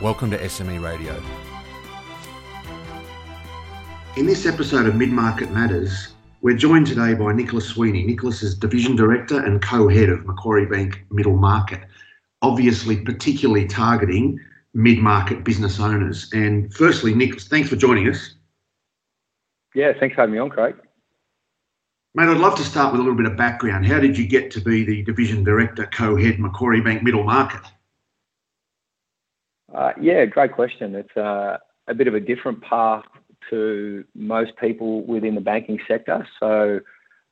Welcome 0.00 0.32
to 0.32 0.38
SME 0.38 0.82
Radio. 0.82 1.22
In 4.16 4.26
this 4.26 4.44
episode 4.44 4.86
of 4.86 4.96
Mid 4.96 5.10
Market 5.10 5.52
Matters, 5.52 6.14
we're 6.42 6.56
joined 6.56 6.88
today 6.88 7.14
by 7.14 7.32
Nicholas 7.32 7.68
Sweeney. 7.68 8.02
Nicholas 8.02 8.42
is 8.42 8.56
Division 8.56 8.96
Director 8.96 9.38
and 9.38 9.62
co 9.62 9.86
head 9.88 10.08
of 10.08 10.26
Macquarie 10.26 10.66
Bank 10.66 11.04
Middle 11.12 11.36
Market, 11.36 11.80
obviously, 12.42 12.96
particularly 12.96 13.68
targeting 13.68 14.40
mid 14.74 14.98
market 14.98 15.44
business 15.44 15.78
owners. 15.78 16.28
And 16.32 16.74
firstly, 16.74 17.14
Nicholas, 17.14 17.46
thanks 17.46 17.68
for 17.68 17.76
joining 17.76 18.08
us. 18.08 18.34
Yeah, 19.76 19.92
thanks 19.98 20.16
for 20.16 20.22
having 20.22 20.34
me 20.34 20.40
on, 20.40 20.50
Craig. 20.50 20.74
Mate, 22.16 22.28
I'd 22.28 22.38
love 22.38 22.56
to 22.56 22.64
start 22.64 22.92
with 22.92 23.00
a 23.00 23.04
little 23.04 23.16
bit 23.16 23.26
of 23.26 23.36
background. 23.36 23.86
How 23.86 24.00
did 24.00 24.18
you 24.18 24.26
get 24.26 24.50
to 24.50 24.60
be 24.60 24.84
the 24.84 25.04
Division 25.04 25.44
Director, 25.44 25.86
co 25.86 26.16
head 26.16 26.40
Macquarie 26.40 26.80
Bank 26.80 27.04
Middle 27.04 27.22
Market? 27.22 27.62
Uh, 29.74 29.92
yeah, 30.00 30.24
great 30.24 30.52
question. 30.52 30.94
It's 30.94 31.16
uh, 31.16 31.58
a 31.88 31.94
bit 31.94 32.06
of 32.06 32.14
a 32.14 32.20
different 32.20 32.62
path 32.62 33.04
to 33.50 34.04
most 34.14 34.56
people 34.56 35.04
within 35.04 35.34
the 35.34 35.40
banking 35.40 35.78
sector. 35.86 36.26
So 36.40 36.80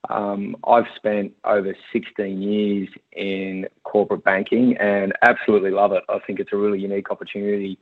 um, 0.08 0.56
I've 0.66 0.86
spent 0.96 1.32
over 1.44 1.74
16 1.92 2.42
years 2.42 2.88
in 3.12 3.68
corporate 3.84 4.24
banking 4.24 4.76
and 4.78 5.12
absolutely 5.22 5.70
love 5.70 5.92
it. 5.92 6.02
I 6.08 6.18
think 6.26 6.40
it's 6.40 6.52
a 6.52 6.56
really 6.56 6.80
unique 6.80 7.10
opportunity 7.10 7.78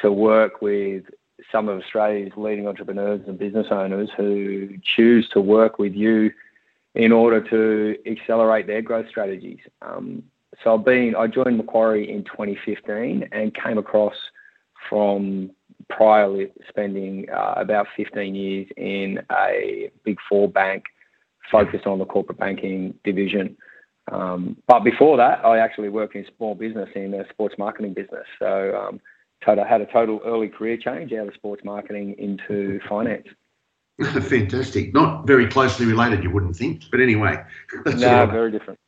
to 0.00 0.12
work 0.12 0.60
with 0.60 1.04
some 1.50 1.68
of 1.68 1.80
Australia's 1.80 2.32
leading 2.36 2.68
entrepreneurs 2.68 3.22
and 3.26 3.38
business 3.38 3.66
owners 3.70 4.10
who 4.16 4.76
choose 4.82 5.28
to 5.30 5.40
work 5.40 5.78
with 5.78 5.94
you 5.94 6.30
in 6.94 7.10
order 7.10 7.40
to 7.50 7.98
accelerate 8.06 8.66
their 8.66 8.82
growth 8.82 9.08
strategies. 9.08 9.58
Um, 9.82 10.22
so 10.62 10.74
I've 10.74 10.84
been, 10.84 11.14
I 11.16 11.26
joined 11.26 11.56
Macquarie 11.56 12.10
in 12.10 12.24
2015 12.24 13.28
and 13.32 13.54
came 13.54 13.78
across 13.78 14.14
from 14.88 15.50
prior 15.88 16.46
spending 16.68 17.28
uh, 17.30 17.54
about 17.56 17.86
15 17.96 18.34
years 18.34 18.68
in 18.76 19.20
a 19.32 19.90
big 20.04 20.18
four 20.28 20.48
bank 20.48 20.84
focused 21.50 21.86
on 21.86 21.98
the 21.98 22.04
corporate 22.04 22.38
banking 22.38 22.94
division. 23.04 23.56
Um, 24.10 24.56
but 24.66 24.80
before 24.80 25.16
that, 25.16 25.44
I 25.44 25.58
actually 25.58 25.88
worked 25.88 26.14
in 26.14 26.26
small 26.36 26.54
business 26.54 26.88
in 26.94 27.14
a 27.14 27.28
sports 27.30 27.54
marketing 27.58 27.94
business. 27.94 28.26
So 28.38 28.74
um, 28.76 29.00
total, 29.44 29.64
had 29.64 29.80
a 29.80 29.86
total 29.86 30.20
early 30.24 30.48
career 30.48 30.76
change 30.76 31.12
out 31.12 31.28
of 31.28 31.34
sports 31.34 31.64
marketing 31.64 32.14
into 32.18 32.80
finance. 32.88 33.26
Fantastic. 34.02 34.92
Not 34.92 35.26
very 35.26 35.46
closely 35.46 35.86
related, 35.86 36.24
you 36.24 36.30
wouldn't 36.30 36.56
think. 36.56 36.82
But 36.90 37.00
anyway. 37.00 37.42
no, 37.86 38.26
very 38.26 38.50
different. 38.50 38.78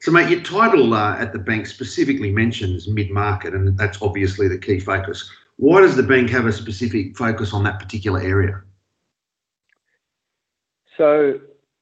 So, 0.00 0.10
mate, 0.10 0.30
your 0.30 0.40
title 0.40 0.94
uh, 0.94 1.16
at 1.18 1.34
the 1.34 1.38
bank 1.38 1.66
specifically 1.66 2.32
mentions 2.32 2.88
mid 2.88 3.10
market, 3.10 3.54
and 3.54 3.76
that's 3.76 4.00
obviously 4.00 4.48
the 4.48 4.56
key 4.56 4.80
focus. 4.80 5.30
Why 5.56 5.82
does 5.82 5.94
the 5.94 6.02
bank 6.02 6.30
have 6.30 6.46
a 6.46 6.52
specific 6.52 7.18
focus 7.18 7.52
on 7.52 7.64
that 7.64 7.78
particular 7.78 8.18
area? 8.18 8.62
So, 10.96 11.38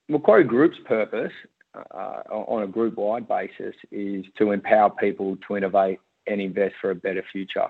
Macquarie 0.09 0.43
Group's 0.43 0.79
purpose 0.85 1.33
uh, 1.77 2.23
on 2.29 2.65
a 2.65 2.67
group 2.67 2.97
wide 2.97 3.29
basis 3.29 3.77
is 3.93 4.25
to 4.37 4.51
empower 4.51 4.91
people 4.91 5.37
to 5.47 5.57
innovate 5.57 6.01
and 6.27 6.41
invest 6.41 6.75
for 6.81 6.91
a 6.91 6.97
better 6.97 7.23
future. 7.31 7.69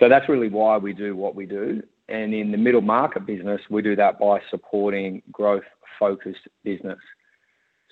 So, 0.00 0.08
that's 0.08 0.28
really 0.28 0.48
why 0.48 0.78
we 0.78 0.94
do 0.94 1.14
what 1.14 1.36
we 1.36 1.46
do. 1.46 1.80
And 2.08 2.34
in 2.34 2.50
the 2.50 2.58
middle 2.58 2.80
market 2.80 3.24
business, 3.24 3.60
we 3.70 3.82
do 3.82 3.94
that 3.94 4.18
by 4.18 4.40
supporting 4.50 5.22
growth 5.30 5.64
focused 5.96 6.48
business. 6.64 6.98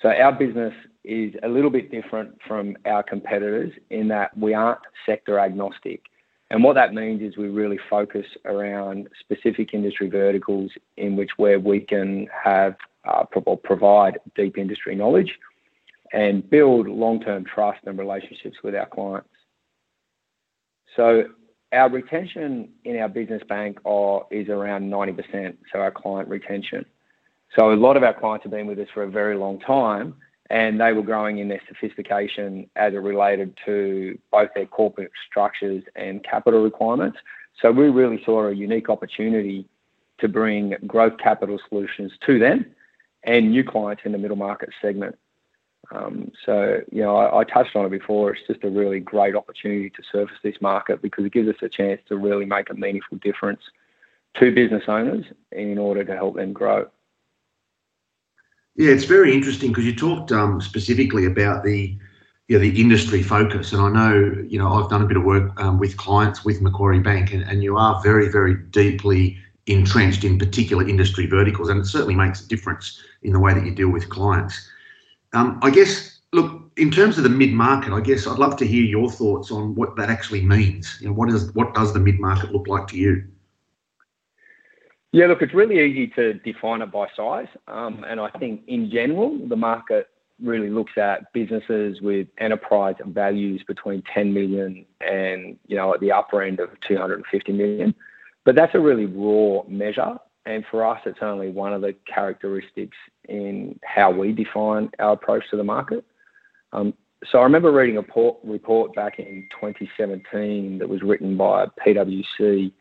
So 0.02 0.08
our 0.08 0.32
business 0.32 0.74
is 1.04 1.34
a 1.42 1.48
little 1.48 1.70
bit 1.70 1.90
different 1.90 2.38
from 2.46 2.76
our 2.84 3.02
competitors 3.02 3.72
in 3.90 4.08
that 4.08 4.36
we 4.36 4.54
aren't 4.54 4.80
sector 5.06 5.38
agnostic. 5.38 6.02
And 6.50 6.62
what 6.62 6.74
that 6.74 6.94
means 6.94 7.22
is 7.22 7.36
we 7.36 7.48
really 7.48 7.78
focus 7.88 8.26
around 8.44 9.08
specific 9.20 9.74
industry 9.74 10.08
verticals 10.08 10.70
in 10.96 11.16
which 11.16 11.30
where 11.36 11.58
we 11.58 11.80
can 11.80 12.28
have 12.44 12.76
uh, 13.04 13.24
or 13.44 13.56
provide 13.56 14.18
deep 14.34 14.56
industry 14.56 14.94
knowledge 14.94 15.32
and 16.12 16.48
build 16.48 16.86
long-term 16.86 17.44
trust 17.44 17.80
and 17.86 17.98
relationships 17.98 18.56
with 18.62 18.74
our 18.74 18.86
clients. 18.86 19.28
So 20.96 21.24
our 21.72 21.90
retention 21.90 22.68
in 22.84 22.98
our 22.98 23.08
business 23.08 23.42
bank 23.48 23.78
is 24.30 24.48
around 24.48 24.90
90%, 24.90 25.56
so 25.72 25.80
our 25.80 25.90
client 25.90 26.28
retention. 26.28 26.84
So 27.56 27.72
a 27.72 27.74
lot 27.74 27.96
of 27.96 28.02
our 28.02 28.14
clients 28.14 28.44
have 28.44 28.52
been 28.52 28.66
with 28.66 28.78
us 28.78 28.88
for 28.92 29.04
a 29.04 29.10
very 29.10 29.36
long 29.36 29.60
time, 29.60 30.14
and 30.50 30.80
they 30.80 30.92
were 30.92 31.02
growing 31.02 31.38
in 31.38 31.48
their 31.48 31.60
sophistication 31.68 32.68
as 32.76 32.94
it 32.94 32.98
related 32.98 33.56
to 33.64 34.18
both 34.30 34.50
their 34.54 34.66
corporate 34.66 35.12
structures 35.28 35.82
and 35.94 36.22
capital 36.24 36.62
requirements. 36.62 37.18
So 37.62 37.70
we 37.70 37.88
really 37.88 38.22
saw 38.24 38.46
a 38.46 38.52
unique 38.52 38.90
opportunity 38.90 39.66
to 40.18 40.28
bring 40.28 40.74
growth 40.86 41.18
capital 41.18 41.58
solutions 41.68 42.12
to 42.26 42.38
them 42.38 42.66
and 43.22 43.50
new 43.50 43.64
clients 43.64 44.02
in 44.04 44.12
the 44.12 44.18
middle 44.18 44.36
market 44.36 44.70
segment. 44.82 45.16
Um, 45.90 46.32
so, 46.44 46.80
you 46.90 47.02
know, 47.02 47.16
I, 47.16 47.40
I, 47.40 47.44
touched 47.44 47.76
on 47.76 47.84
it 47.84 47.90
before. 47.90 48.32
It's 48.32 48.46
just 48.46 48.64
a 48.64 48.70
really 48.70 49.00
great 49.00 49.34
opportunity 49.34 49.90
to 49.90 50.02
service 50.10 50.36
this 50.42 50.56
market 50.60 51.02
because 51.02 51.26
it 51.26 51.32
gives 51.32 51.48
us 51.48 51.56
a 51.60 51.68
chance 51.68 52.00
to 52.08 52.16
really 52.16 52.46
make 52.46 52.70
a 52.70 52.74
meaningful 52.74 53.18
difference 53.18 53.60
to 54.36 54.50
business 54.50 54.84
owners 54.88 55.26
in 55.52 55.76
order 55.76 56.02
to 56.02 56.14
help 56.14 56.36
them 56.36 56.54
grow. 56.54 56.86
Yeah, 58.76 58.90
it's 58.90 59.04
very 59.04 59.32
interesting 59.32 59.70
because 59.70 59.84
you 59.84 59.94
talked 59.94 60.32
um, 60.32 60.60
specifically 60.60 61.26
about 61.26 61.62
the 61.64 61.96
you 62.48 62.58
know, 62.58 62.60
the 62.60 62.80
industry 62.80 63.22
focus, 63.22 63.72
and 63.72 63.80
I 63.80 63.88
know 63.88 64.44
you 64.46 64.58
know 64.58 64.72
I've 64.72 64.90
done 64.90 65.02
a 65.02 65.06
bit 65.06 65.16
of 65.16 65.24
work 65.24 65.58
um, 65.60 65.78
with 65.78 65.96
clients 65.96 66.44
with 66.44 66.60
Macquarie 66.60 66.98
Bank, 66.98 67.32
and, 67.32 67.42
and 67.42 67.62
you 67.62 67.76
are 67.76 68.02
very 68.02 68.28
very 68.28 68.56
deeply 68.56 69.38
entrenched 69.66 70.24
in 70.24 70.38
particular 70.38 70.86
industry 70.86 71.26
verticals, 71.26 71.68
and 71.68 71.80
it 71.80 71.86
certainly 71.86 72.16
makes 72.16 72.44
a 72.44 72.48
difference 72.48 73.00
in 73.22 73.32
the 73.32 73.38
way 73.38 73.54
that 73.54 73.64
you 73.64 73.74
deal 73.74 73.88
with 73.88 74.08
clients. 74.08 74.68
Um, 75.32 75.58
I 75.62 75.70
guess, 75.70 76.20
look, 76.32 76.70
in 76.76 76.90
terms 76.90 77.16
of 77.16 77.24
the 77.24 77.30
mid 77.30 77.52
market, 77.52 77.92
I 77.92 78.00
guess 78.00 78.26
I'd 78.26 78.38
love 78.38 78.56
to 78.58 78.66
hear 78.66 78.82
your 78.82 79.10
thoughts 79.10 79.52
on 79.52 79.74
what 79.76 79.96
that 79.96 80.10
actually 80.10 80.42
means. 80.42 80.98
You 81.00 81.08
know, 81.08 81.14
what 81.14 81.30
is 81.30 81.52
what 81.54 81.74
does 81.74 81.92
the 81.92 82.00
mid 82.00 82.18
market 82.18 82.52
look 82.52 82.66
like 82.66 82.88
to 82.88 82.96
you? 82.96 83.24
Yeah, 85.14 85.26
look, 85.26 85.42
it's 85.42 85.54
really 85.54 85.78
easy 85.78 86.08
to 86.16 86.34
define 86.34 86.82
it 86.82 86.90
by 86.90 87.06
size. 87.16 87.46
Um, 87.68 88.04
and 88.04 88.18
I 88.18 88.30
think 88.30 88.62
in 88.66 88.90
general, 88.90 89.38
the 89.46 89.54
market 89.54 90.08
really 90.42 90.70
looks 90.70 90.98
at 90.98 91.32
businesses 91.32 92.00
with 92.00 92.26
enterprise 92.38 92.96
values 93.06 93.62
between 93.68 94.02
10 94.12 94.34
million 94.34 94.84
and, 95.00 95.56
you 95.68 95.76
know, 95.76 95.94
at 95.94 96.00
the 96.00 96.10
upper 96.10 96.42
end 96.42 96.58
of 96.58 96.70
250 96.88 97.52
million. 97.52 97.94
But 98.44 98.56
that's 98.56 98.74
a 98.74 98.80
really 98.80 99.06
raw 99.06 99.62
measure. 99.68 100.16
And 100.46 100.64
for 100.68 100.84
us, 100.84 101.00
it's 101.06 101.20
only 101.22 101.48
one 101.48 101.72
of 101.72 101.80
the 101.80 101.94
characteristics 102.12 102.96
in 103.28 103.78
how 103.84 104.10
we 104.10 104.32
define 104.32 104.90
our 104.98 105.12
approach 105.12 105.44
to 105.50 105.56
the 105.56 105.62
market. 105.62 106.04
Um, 106.72 106.92
so 107.30 107.38
I 107.38 107.44
remember 107.44 107.70
reading 107.70 107.98
a 107.98 108.00
report, 108.00 108.38
report 108.42 108.96
back 108.96 109.20
in 109.20 109.46
2017 109.60 110.78
that 110.78 110.88
was 110.88 111.02
written 111.02 111.36
by 111.36 111.66
PwC 111.86 112.72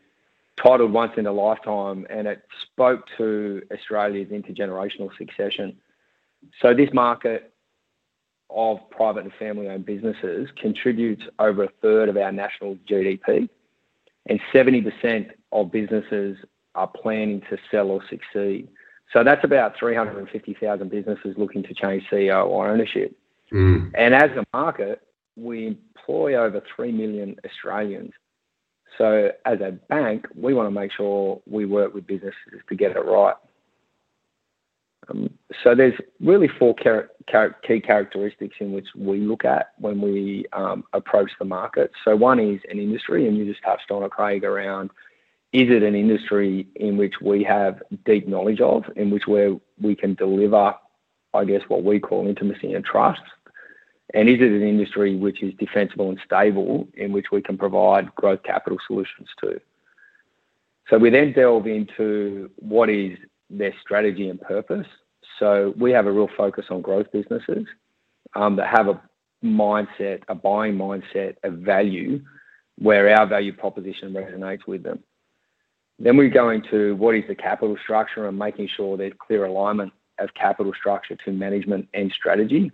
titled 0.62 0.92
Once 0.92 1.12
in 1.16 1.26
a 1.26 1.32
Lifetime, 1.32 2.06
and 2.10 2.26
it 2.26 2.42
spoke 2.62 3.04
to 3.18 3.62
Australia's 3.72 4.28
intergenerational 4.28 5.10
succession. 5.16 5.76
So, 6.60 6.74
this 6.74 6.90
market 6.92 7.52
of 8.50 8.78
private 8.90 9.24
and 9.24 9.32
family 9.38 9.68
owned 9.68 9.86
businesses 9.86 10.48
contributes 10.60 11.24
over 11.38 11.64
a 11.64 11.68
third 11.82 12.08
of 12.08 12.16
our 12.16 12.30
national 12.30 12.76
GDP, 12.88 13.48
and 14.26 14.40
70% 14.52 15.30
of 15.52 15.72
businesses 15.72 16.36
are 16.74 16.88
planning 16.88 17.40
to 17.50 17.58
sell 17.70 17.90
or 17.90 18.02
succeed. 18.08 18.68
So 19.12 19.22
that's 19.22 19.44
about 19.44 19.78
350,000 19.78 20.90
businesses 20.90 21.34
looking 21.36 21.62
to 21.64 21.74
change 21.74 22.04
CEO 22.10 22.46
or 22.46 22.68
ownership. 22.68 23.16
Mm. 23.52 23.92
And 23.94 24.14
as 24.14 24.30
a 24.30 24.44
market, 24.52 25.02
we 25.36 25.66
employ 25.66 26.34
over 26.34 26.62
3 26.74 26.92
million 26.92 27.36
Australians. 27.44 28.12
So 28.98 29.32
as 29.44 29.60
a 29.60 29.72
bank, 29.72 30.26
we 30.34 30.54
want 30.54 30.66
to 30.66 30.70
make 30.70 30.92
sure 30.92 31.40
we 31.46 31.64
work 31.64 31.94
with 31.94 32.06
businesses 32.06 32.34
to 32.68 32.74
get 32.74 32.92
it 32.92 33.00
right. 33.00 33.34
Um, 35.08 35.30
so 35.62 35.74
there's 35.74 35.94
really 36.20 36.48
four 36.48 36.74
char- 36.82 37.10
char- 37.28 37.56
key 37.66 37.80
characteristics 37.80 38.56
in 38.60 38.72
which 38.72 38.86
we 38.96 39.20
look 39.20 39.44
at 39.44 39.72
when 39.78 40.00
we 40.00 40.46
um, 40.52 40.84
approach 40.92 41.30
the 41.38 41.44
market. 41.44 41.90
So 42.04 42.16
one 42.16 42.38
is 42.38 42.60
an 42.70 42.78
industry, 42.78 43.26
and 43.28 43.36
you 43.36 43.44
just 43.44 43.62
touched 43.62 43.90
on 43.90 44.02
it, 44.02 44.10
Craig, 44.10 44.44
around 44.44 44.90
is 45.52 45.70
it 45.70 45.84
an 45.84 45.94
industry 45.94 46.66
in 46.74 46.96
which 46.96 47.14
we 47.22 47.44
have 47.44 47.80
deep 48.04 48.26
knowledge 48.26 48.60
of, 48.60 48.84
in 48.96 49.10
which 49.10 49.28
where 49.28 49.54
we 49.80 49.94
can 49.94 50.14
deliver, 50.14 50.74
I 51.32 51.44
guess, 51.44 51.60
what 51.68 51.84
we 51.84 52.00
call 52.00 52.26
intimacy 52.26 52.72
and 52.72 52.84
trust? 52.84 53.22
And 54.12 54.28
is 54.28 54.40
it 54.40 54.52
an 54.52 54.62
industry 54.62 55.16
which 55.16 55.42
is 55.42 55.54
defensible 55.54 56.10
and 56.10 56.20
stable, 56.24 56.86
in 56.94 57.12
which 57.12 57.26
we 57.32 57.40
can 57.40 57.56
provide 57.56 58.14
growth 58.14 58.42
capital 58.42 58.78
solutions 58.86 59.28
to? 59.40 59.60
So 60.90 60.98
we 60.98 61.10
then 61.10 61.32
delve 61.32 61.66
into 61.66 62.50
what 62.56 62.90
is 62.90 63.16
their 63.48 63.74
strategy 63.80 64.28
and 64.28 64.40
purpose. 64.40 64.86
So 65.38 65.72
we 65.78 65.90
have 65.92 66.06
a 66.06 66.12
real 66.12 66.28
focus 66.36 66.66
on 66.70 66.82
growth 66.82 67.10
businesses 67.12 67.66
um, 68.34 68.56
that 68.56 68.68
have 68.68 68.88
a 68.88 69.00
mindset, 69.42 70.22
a 70.28 70.34
buying 70.34 70.76
mindset 70.76 71.36
of 71.42 71.54
value, 71.54 72.22
where 72.78 73.16
our 73.16 73.26
value 73.26 73.52
proposition 73.52 74.12
resonates 74.12 74.66
with 74.66 74.82
them. 74.82 75.02
Then 75.98 76.16
we 76.16 76.28
go 76.28 76.50
into 76.50 76.96
what 76.96 77.14
is 77.14 77.24
the 77.28 77.34
capital 77.34 77.76
structure 77.82 78.26
and 78.26 78.38
making 78.38 78.68
sure 78.76 78.96
there's 78.96 79.12
clear 79.18 79.44
alignment 79.44 79.92
of 80.18 80.34
capital 80.34 80.72
structure 80.78 81.16
to 81.24 81.32
management 81.32 81.88
and 81.94 82.12
strategy. 82.12 82.72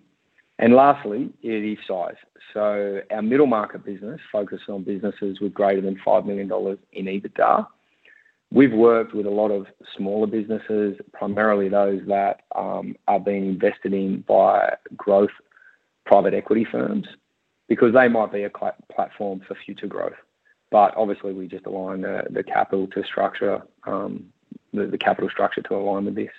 And 0.61 0.75
lastly, 0.75 1.31
it 1.43 1.65
is 1.65 1.79
size. 1.89 2.15
So 2.55 3.01
our 3.11 3.23
middle 3.23 3.47
market 3.47 3.85
business 3.85 4.21
focuses 4.31 4.69
on 4.69 4.85
businesses 4.85 5.41
with 5.41 5.55
greater 5.55 5.81
than 5.81 5.97
$5 6.07 6.25
million 6.27 6.51
in 6.93 7.07
EBITDA 7.07 7.67
We've 8.53 8.73
worked 8.73 9.15
with 9.15 9.27
a 9.27 9.31
lot 9.31 9.53
of 9.53 9.67
smaller 9.97 10.27
businesses, 10.27 10.99
primarily 11.13 11.69
those 11.69 12.01
that 12.09 12.43
um, 12.57 12.97
are 13.07 13.21
being 13.21 13.47
invested 13.47 13.93
in 13.93 14.25
by 14.27 14.75
growth 14.97 15.31
private 16.05 16.35
equity 16.35 16.67
firms, 16.71 17.07
because 17.69 17.95
they 17.95 18.09
might 18.09 18.33
be 18.33 18.43
a 18.43 18.51
platform 18.51 19.41
for 19.47 19.55
future 19.65 19.87
growth. 19.87 20.19
But 20.73 20.97
obviously, 20.97 21.33
we 21.33 21.47
just 21.47 21.67
align 21.67 22.01
the, 22.01 22.25
the 22.29 22.43
capital 22.43 22.89
to 22.89 23.05
structure, 23.05 23.63
um, 23.87 24.33
the, 24.73 24.87
the 24.87 24.99
capital 24.99 25.31
structure 25.31 25.63
to 25.63 25.77
align 25.77 26.07
with 26.07 26.17
this. 26.17 26.33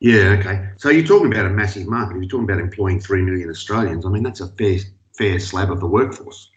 Yeah, 0.00 0.36
okay. 0.38 0.70
So 0.78 0.88
you're 0.88 1.06
talking 1.06 1.30
about 1.30 1.46
a 1.46 1.50
massive 1.50 1.86
market. 1.86 2.16
You're 2.16 2.28
talking 2.28 2.44
about 2.44 2.58
employing 2.58 3.00
three 3.00 3.22
million 3.22 3.50
Australians. 3.50 4.06
I 4.06 4.08
mean, 4.08 4.22
that's 4.22 4.40
a 4.40 4.48
fair 4.48 4.78
fair 5.16 5.38
slab 5.38 5.70
of 5.70 5.80
the 5.80 5.86
workforce. 5.86 6.50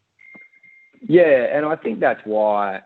Yeah, 1.02 1.56
and 1.56 1.66
I 1.66 1.76
think 1.76 2.00
that's 2.00 2.22
why 2.24 2.82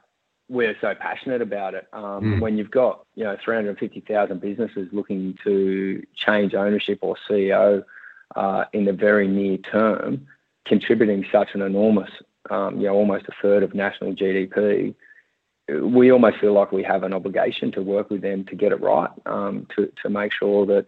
we're 0.50 0.76
so 0.82 0.96
passionate 1.00 1.42
about 1.44 1.76
it. 1.76 1.88
Um, 1.94 2.24
mm. 2.24 2.42
When 2.42 2.58
you've 2.58 2.72
got 2.72 3.06
you 3.14 3.24
know 3.24 3.38
350,000 3.44 4.42
businesses 4.42 4.90
looking 4.92 5.38
to 5.44 6.04
change 6.16 6.56
ownership 6.56 7.00
or 7.02 7.16
CEO 7.30 7.84
uh, 8.36 8.66
in 8.74 8.86
the 8.86 8.94
very 8.94 9.28
near 9.28 9.58
term, 9.58 10.26
contributing 10.66 11.24
such 11.32 11.50
an 11.54 11.62
enormous, 11.62 12.10
um, 12.50 12.78
you 12.78 12.88
know, 12.88 12.94
almost 12.94 13.26
a 13.28 13.34
third 13.42 13.62
of 13.62 13.76
national 13.76 14.14
GDP, 14.14 14.96
we 15.70 16.12
almost 16.12 16.38
feel 16.40 16.54
like 16.54 16.72
we 16.72 16.84
have 16.84 17.04
an 17.04 17.14
obligation 17.14 17.72
to 17.74 17.82
work 17.82 18.10
with 18.10 18.22
them 18.22 18.46
to 18.46 18.56
get 18.56 18.72
it 18.72 18.82
right, 18.82 19.10
um, 19.26 19.68
to 19.76 19.92
to 20.02 20.10
make 20.10 20.32
sure 20.34 20.66
that 20.66 20.86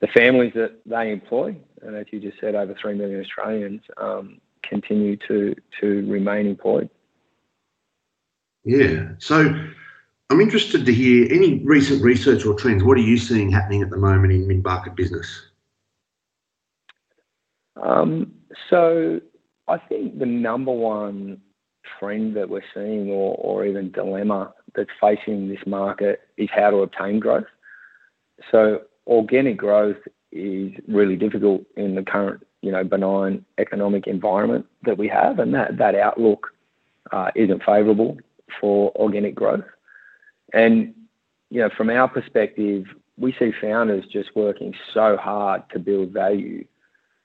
the 0.00 0.08
families 0.08 0.52
that 0.54 0.80
they 0.86 1.10
employ, 1.10 1.56
and 1.82 1.96
as 1.96 2.06
you 2.10 2.20
just 2.20 2.38
said, 2.40 2.54
over 2.54 2.74
three 2.80 2.94
million 2.94 3.20
Australians, 3.20 3.82
um, 3.96 4.40
continue 4.62 5.16
to 5.28 5.54
to 5.80 6.06
remain 6.10 6.46
employed. 6.46 6.90
Yeah. 8.64 9.08
So 9.18 9.54
I'm 10.28 10.40
interested 10.40 10.84
to 10.84 10.92
hear 10.92 11.26
any 11.30 11.60
recent 11.64 12.02
research 12.02 12.44
or 12.44 12.54
trends. 12.54 12.84
What 12.84 12.98
are 12.98 13.02
you 13.02 13.16
seeing 13.16 13.50
happening 13.50 13.82
at 13.82 13.90
the 13.90 13.96
moment 13.96 14.32
in 14.32 14.46
mid 14.46 14.62
market 14.62 14.94
business? 14.94 15.46
Um, 17.82 18.32
so 18.68 19.20
I 19.66 19.78
think 19.78 20.18
the 20.18 20.26
number 20.26 20.72
one 20.72 21.40
trend 21.98 22.36
that 22.36 22.48
we're 22.48 22.62
seeing, 22.74 23.10
or, 23.10 23.34
or 23.36 23.64
even 23.64 23.90
dilemma 23.90 24.52
that's 24.74 24.90
facing 25.00 25.48
this 25.48 25.66
market, 25.66 26.20
is 26.36 26.48
how 26.52 26.70
to 26.70 26.78
obtain 26.78 27.18
growth. 27.18 27.46
So 28.50 28.82
organic 29.06 29.56
growth 29.56 29.98
is 30.32 30.72
really 30.86 31.16
difficult 31.16 31.62
in 31.76 31.94
the 31.94 32.02
current, 32.02 32.46
you 32.62 32.70
know, 32.70 32.84
benign 32.84 33.44
economic 33.58 34.06
environment 34.06 34.66
that 34.84 34.98
we 34.98 35.08
have, 35.08 35.38
and 35.38 35.54
that 35.54 35.78
that 35.78 35.94
outlook 35.94 36.48
uh, 37.12 37.30
isn't 37.34 37.62
favourable 37.64 38.18
for 38.60 38.92
organic 38.96 39.34
growth. 39.34 39.64
And 40.52 40.94
you 41.50 41.60
know, 41.60 41.70
from 41.76 41.90
our 41.90 42.08
perspective, 42.08 42.86
we 43.18 43.34
see 43.38 43.52
founders 43.60 44.04
just 44.06 44.34
working 44.36 44.74
so 44.94 45.16
hard 45.16 45.68
to 45.70 45.78
build 45.78 46.10
value, 46.10 46.64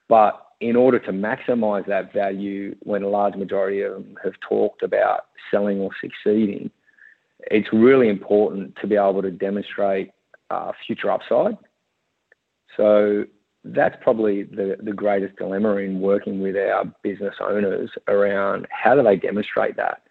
but 0.08 0.45
in 0.60 0.76
order 0.76 1.00
to 1.00 1.12
maximize 1.12 1.86
that 1.88 2.14
value, 2.14 2.76
when 2.82 3.04
a 3.04 3.10
large 3.10 3.36
majority 3.36 3.82
of 3.82 3.94
them 3.94 4.18
have 4.24 4.34
talked 4.48 4.84
about 4.84 5.26
selling 5.52 5.80
or 5.80 5.92
succeeding, 6.02 6.72
it's 7.52 7.68
really 7.74 8.10
important 8.10 8.76
to 8.82 8.88
be 8.88 8.96
able 8.96 9.22
to 9.22 9.32
demonstrate 9.32 10.12
uh, 10.50 10.72
future 10.86 11.12
upside. 11.12 11.58
So 12.78 13.26
that's 13.64 13.96
probably 14.02 14.44
the, 14.44 14.78
the 14.82 14.94
greatest 14.94 15.36
dilemma 15.38 15.78
in 15.78 16.00
working 16.00 16.42
with 16.42 16.56
our 16.56 16.86
business 17.04 17.36
owners 17.42 17.90
around 18.08 18.68
how 18.70 18.96
do 18.96 19.04
they 19.04 19.16
demonstrate 19.16 19.76
that? 19.78 20.04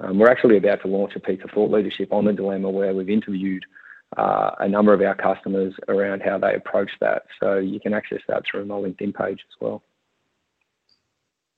Um, 0.00 0.18
we're 0.18 0.30
actually 0.30 0.56
about 0.56 0.82
to 0.82 0.88
launch 0.88 1.12
a 1.16 1.20
piece 1.20 1.40
of 1.42 1.50
thought 1.50 1.70
leadership 1.70 2.12
on 2.12 2.24
the 2.24 2.32
dilemma 2.32 2.68
where 2.68 2.92
we've 2.94 3.08
interviewed 3.08 3.64
uh, 4.16 4.52
a 4.60 4.68
number 4.68 4.92
of 4.92 5.00
our 5.00 5.14
customers 5.14 5.74
around 5.88 6.22
how 6.22 6.38
they 6.38 6.54
approach 6.54 6.90
that. 7.00 7.24
So 7.40 7.58
you 7.58 7.80
can 7.80 7.92
access 7.94 8.20
that 8.28 8.44
through 8.50 8.64
my 8.66 8.76
LinkedIn 8.76 9.14
page 9.14 9.40
as 9.40 9.60
well. 9.60 9.82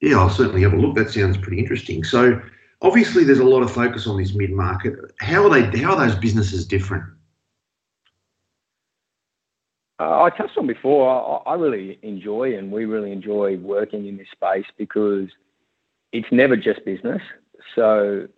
Yeah, 0.00 0.18
I'll 0.18 0.30
certainly 0.30 0.62
have 0.62 0.72
a 0.72 0.76
look. 0.76 0.94
That 0.94 1.10
sounds 1.10 1.36
pretty 1.36 1.58
interesting. 1.58 2.04
So 2.04 2.40
obviously 2.82 3.24
there's 3.24 3.40
a 3.40 3.44
lot 3.44 3.62
of 3.62 3.72
focus 3.72 4.06
on 4.06 4.16
this 4.16 4.34
mid 4.34 4.50
market. 4.50 4.94
How 5.20 5.44
are 5.44 5.50
they 5.50 5.78
how 5.78 5.96
are 5.96 6.06
those 6.06 6.16
businesses 6.16 6.66
different? 6.66 7.04
Uh, 10.00 10.22
I 10.22 10.30
touched 10.30 10.56
on 10.56 10.68
before, 10.68 11.42
I, 11.46 11.50
I 11.50 11.54
really 11.56 11.98
enjoy 12.02 12.56
and 12.56 12.70
we 12.70 12.84
really 12.84 13.10
enjoy 13.10 13.56
working 13.56 14.06
in 14.06 14.16
this 14.16 14.28
space 14.30 14.66
because 14.76 15.28
it's 16.12 16.28
never 16.30 16.56
just 16.56 16.84
business. 16.84 17.20
So, 17.74 18.28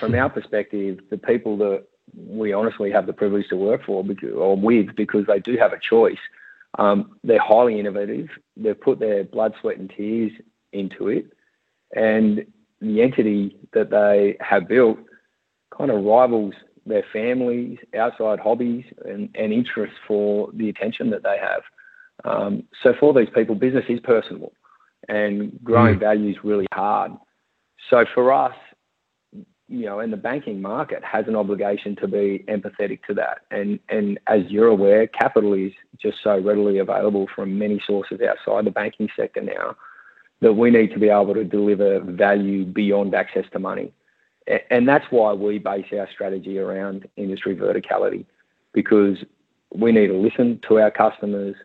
from 0.00 0.16
our 0.16 0.28
perspective, 0.28 0.98
the 1.10 1.18
people 1.18 1.56
that 1.58 1.84
we 2.14 2.52
honestly 2.52 2.90
have 2.90 3.06
the 3.06 3.12
privilege 3.12 3.48
to 3.48 3.56
work 3.56 3.84
for 3.84 4.04
or 4.34 4.56
with 4.56 4.94
because 4.96 5.26
they 5.26 5.40
do 5.40 5.56
have 5.56 5.72
a 5.72 5.78
choice. 5.78 6.18
Um, 6.78 7.16
they're 7.22 7.40
highly 7.40 7.78
innovative. 7.78 8.28
They've 8.56 8.80
put 8.80 8.98
their 8.98 9.24
blood, 9.24 9.54
sweat, 9.60 9.78
and 9.78 9.92
tears 9.96 10.32
into 10.72 11.08
it, 11.08 11.26
and 11.94 12.44
the 12.80 13.02
entity 13.02 13.56
that 13.72 13.90
they 13.90 14.36
have 14.40 14.68
built 14.68 14.98
kind 15.76 15.90
of 15.90 16.04
rivals 16.04 16.54
their 16.86 17.04
families, 17.12 17.78
outside 17.96 18.38
hobbies, 18.38 18.84
and, 19.04 19.30
and 19.34 19.52
interests 19.52 19.96
for 20.06 20.50
the 20.52 20.68
attention 20.68 21.10
that 21.10 21.22
they 21.22 21.38
have. 21.38 21.62
Um, 22.24 22.64
so 22.82 22.94
for 22.98 23.14
these 23.14 23.28
people, 23.34 23.54
business 23.54 23.84
is 23.88 24.00
personal, 24.00 24.52
and 25.08 25.58
growing 25.62 25.96
mm. 25.96 26.00
value 26.00 26.30
is 26.30 26.44
really 26.44 26.66
hard. 26.72 27.12
So 27.90 28.04
for 28.14 28.32
us, 28.32 28.54
you 29.68 29.86
know, 29.86 30.00
and 30.00 30.12
the 30.12 30.18
banking 30.18 30.60
market 30.60 31.02
has 31.02 31.26
an 31.26 31.36
obligation 31.36 31.96
to 31.96 32.06
be 32.06 32.44
empathetic 32.48 33.02
to 33.04 33.14
that. 33.14 33.42
And 33.50 33.78
and 33.88 34.18
as 34.26 34.42
you're 34.48 34.68
aware, 34.68 35.06
capital 35.06 35.54
is 35.54 35.72
just 36.00 36.18
so 36.22 36.38
readily 36.38 36.78
available 36.78 37.26
from 37.34 37.58
many 37.58 37.82
sources 37.86 38.20
outside 38.20 38.66
the 38.66 38.70
banking 38.70 39.08
sector 39.16 39.40
now 39.40 39.76
that 40.40 40.52
we 40.52 40.70
need 40.70 40.92
to 40.92 40.98
be 40.98 41.08
able 41.08 41.34
to 41.34 41.44
deliver 41.44 42.00
value 42.00 42.66
beyond 42.66 43.14
access 43.14 43.46
to 43.52 43.58
money. 43.58 43.92
And 44.70 44.86
that's 44.86 45.06
why 45.10 45.32
we 45.32 45.58
base 45.58 45.86
our 45.98 46.08
strategy 46.12 46.58
around 46.58 47.08
industry 47.16 47.56
verticality, 47.56 48.26
because 48.74 49.16
we 49.74 49.90
need 49.90 50.08
to 50.08 50.18
listen 50.18 50.60
to 50.68 50.80
our 50.80 50.90
customers. 50.90 51.56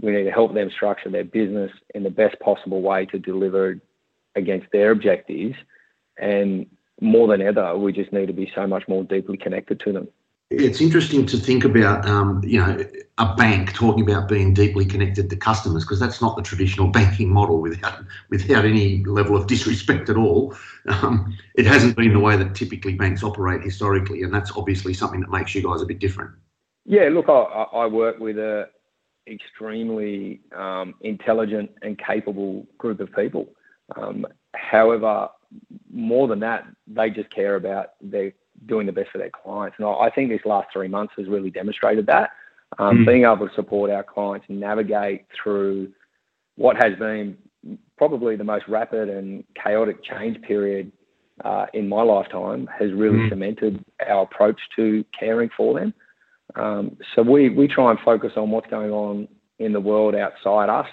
We 0.00 0.12
need 0.12 0.24
to 0.24 0.30
help 0.30 0.54
them 0.54 0.70
structure 0.70 1.10
their 1.10 1.24
business 1.24 1.70
in 1.94 2.02
the 2.02 2.10
best 2.10 2.40
possible 2.40 2.80
way 2.80 3.04
to 3.06 3.18
deliver 3.18 3.78
against 4.34 4.68
their 4.72 4.90
objectives. 4.90 5.56
And 6.16 6.66
more 7.00 7.28
than 7.28 7.42
ever, 7.42 7.76
we 7.76 7.92
just 7.92 8.12
need 8.12 8.26
to 8.26 8.32
be 8.32 8.50
so 8.54 8.66
much 8.66 8.84
more 8.88 9.04
deeply 9.04 9.36
connected 9.36 9.80
to 9.80 9.92
them. 9.92 10.08
It's 10.50 10.80
interesting 10.80 11.26
to 11.26 11.36
think 11.36 11.64
about, 11.64 12.06
um, 12.06 12.42
you 12.44 12.60
know, 12.60 12.78
a 13.18 13.34
bank 13.34 13.72
talking 13.72 14.08
about 14.08 14.28
being 14.28 14.52
deeply 14.52 14.84
connected 14.84 15.30
to 15.30 15.36
customers 15.36 15.84
because 15.84 15.98
that's 15.98 16.20
not 16.20 16.36
the 16.36 16.42
traditional 16.42 16.88
banking 16.88 17.32
model. 17.32 17.60
Without 17.60 18.04
without 18.28 18.64
any 18.64 19.02
level 19.04 19.36
of 19.36 19.46
disrespect 19.46 20.10
at 20.10 20.16
all, 20.16 20.54
um, 20.88 21.36
it 21.54 21.66
hasn't 21.66 21.96
been 21.96 22.12
the 22.12 22.20
way 22.20 22.36
that 22.36 22.54
typically 22.54 22.94
banks 22.94 23.22
operate 23.22 23.62
historically, 23.62 24.22
and 24.22 24.32
that's 24.32 24.52
obviously 24.56 24.94
something 24.94 25.20
that 25.20 25.30
makes 25.30 25.54
you 25.54 25.62
guys 25.62 25.80
a 25.80 25.86
bit 25.86 25.98
different. 25.98 26.30
Yeah, 26.84 27.08
look, 27.08 27.28
I, 27.28 27.32
I 27.32 27.86
work 27.86 28.20
with 28.20 28.38
a 28.38 28.68
extremely 29.26 30.40
um, 30.54 30.94
intelligent 31.00 31.70
and 31.82 31.98
capable 31.98 32.66
group 32.76 33.00
of 33.00 33.12
people. 33.14 33.48
Um, 33.96 34.26
however, 34.54 35.28
more 35.92 36.28
than 36.28 36.40
that, 36.40 36.66
they 36.86 37.10
just 37.10 37.30
care 37.30 37.56
about 37.56 37.90
their 38.00 38.32
doing 38.66 38.86
the 38.86 38.92
best 38.92 39.10
for 39.10 39.18
their 39.18 39.30
clients. 39.30 39.76
And 39.78 39.86
I 39.86 40.10
think 40.10 40.30
this 40.30 40.40
last 40.44 40.68
three 40.72 40.88
months 40.88 41.12
has 41.16 41.28
really 41.28 41.50
demonstrated 41.50 42.06
that. 42.06 42.30
um, 42.78 42.98
mm. 42.98 43.06
being 43.06 43.24
able 43.24 43.48
to 43.48 43.54
support 43.54 43.90
our 43.90 44.02
clients 44.02 44.46
navigate 44.48 45.26
through 45.40 45.92
what 46.56 46.76
has 46.76 46.96
been 46.98 47.36
probably 47.96 48.36
the 48.36 48.44
most 48.44 48.64
rapid 48.68 49.08
and 49.08 49.44
chaotic 49.62 50.02
change 50.02 50.40
period 50.42 50.90
uh, 51.44 51.66
in 51.74 51.88
my 51.88 52.02
lifetime 52.02 52.68
has 52.78 52.92
really 52.92 53.18
mm. 53.18 53.28
cemented 53.28 53.84
our 54.06 54.22
approach 54.22 54.60
to 54.76 55.04
caring 55.18 55.50
for 55.56 55.78
them. 55.78 55.94
Um, 56.56 56.96
so 57.14 57.22
we, 57.22 57.48
we 57.48 57.66
try 57.66 57.90
and 57.90 57.98
focus 58.04 58.32
on 58.36 58.50
what's 58.50 58.68
going 58.70 58.90
on 58.90 59.28
in 59.58 59.72
the 59.72 59.80
world 59.80 60.14
outside 60.14 60.68
us 60.68 60.86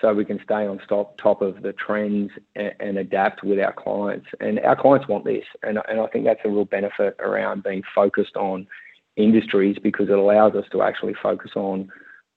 so 0.00 0.12
we 0.12 0.24
can 0.24 0.40
stay 0.42 0.66
on 0.66 0.78
top, 0.88 1.16
top 1.18 1.40
of 1.40 1.62
the 1.62 1.72
trends 1.72 2.30
and, 2.56 2.72
and, 2.80 2.98
adapt 2.98 3.44
with 3.44 3.60
our 3.60 3.72
clients. 3.72 4.26
And 4.40 4.58
our 4.60 4.74
clients 4.74 5.08
want 5.08 5.24
this. 5.24 5.44
And, 5.62 5.78
and 5.88 6.00
I 6.00 6.06
think 6.08 6.24
that's 6.24 6.40
a 6.44 6.48
real 6.48 6.64
benefit 6.64 7.16
around 7.20 7.62
being 7.62 7.82
focused 7.94 8.36
on 8.36 8.66
industries 9.16 9.76
because 9.82 10.08
it 10.08 10.18
allows 10.18 10.54
us 10.54 10.64
to 10.72 10.82
actually 10.82 11.14
focus 11.22 11.52
on 11.54 11.90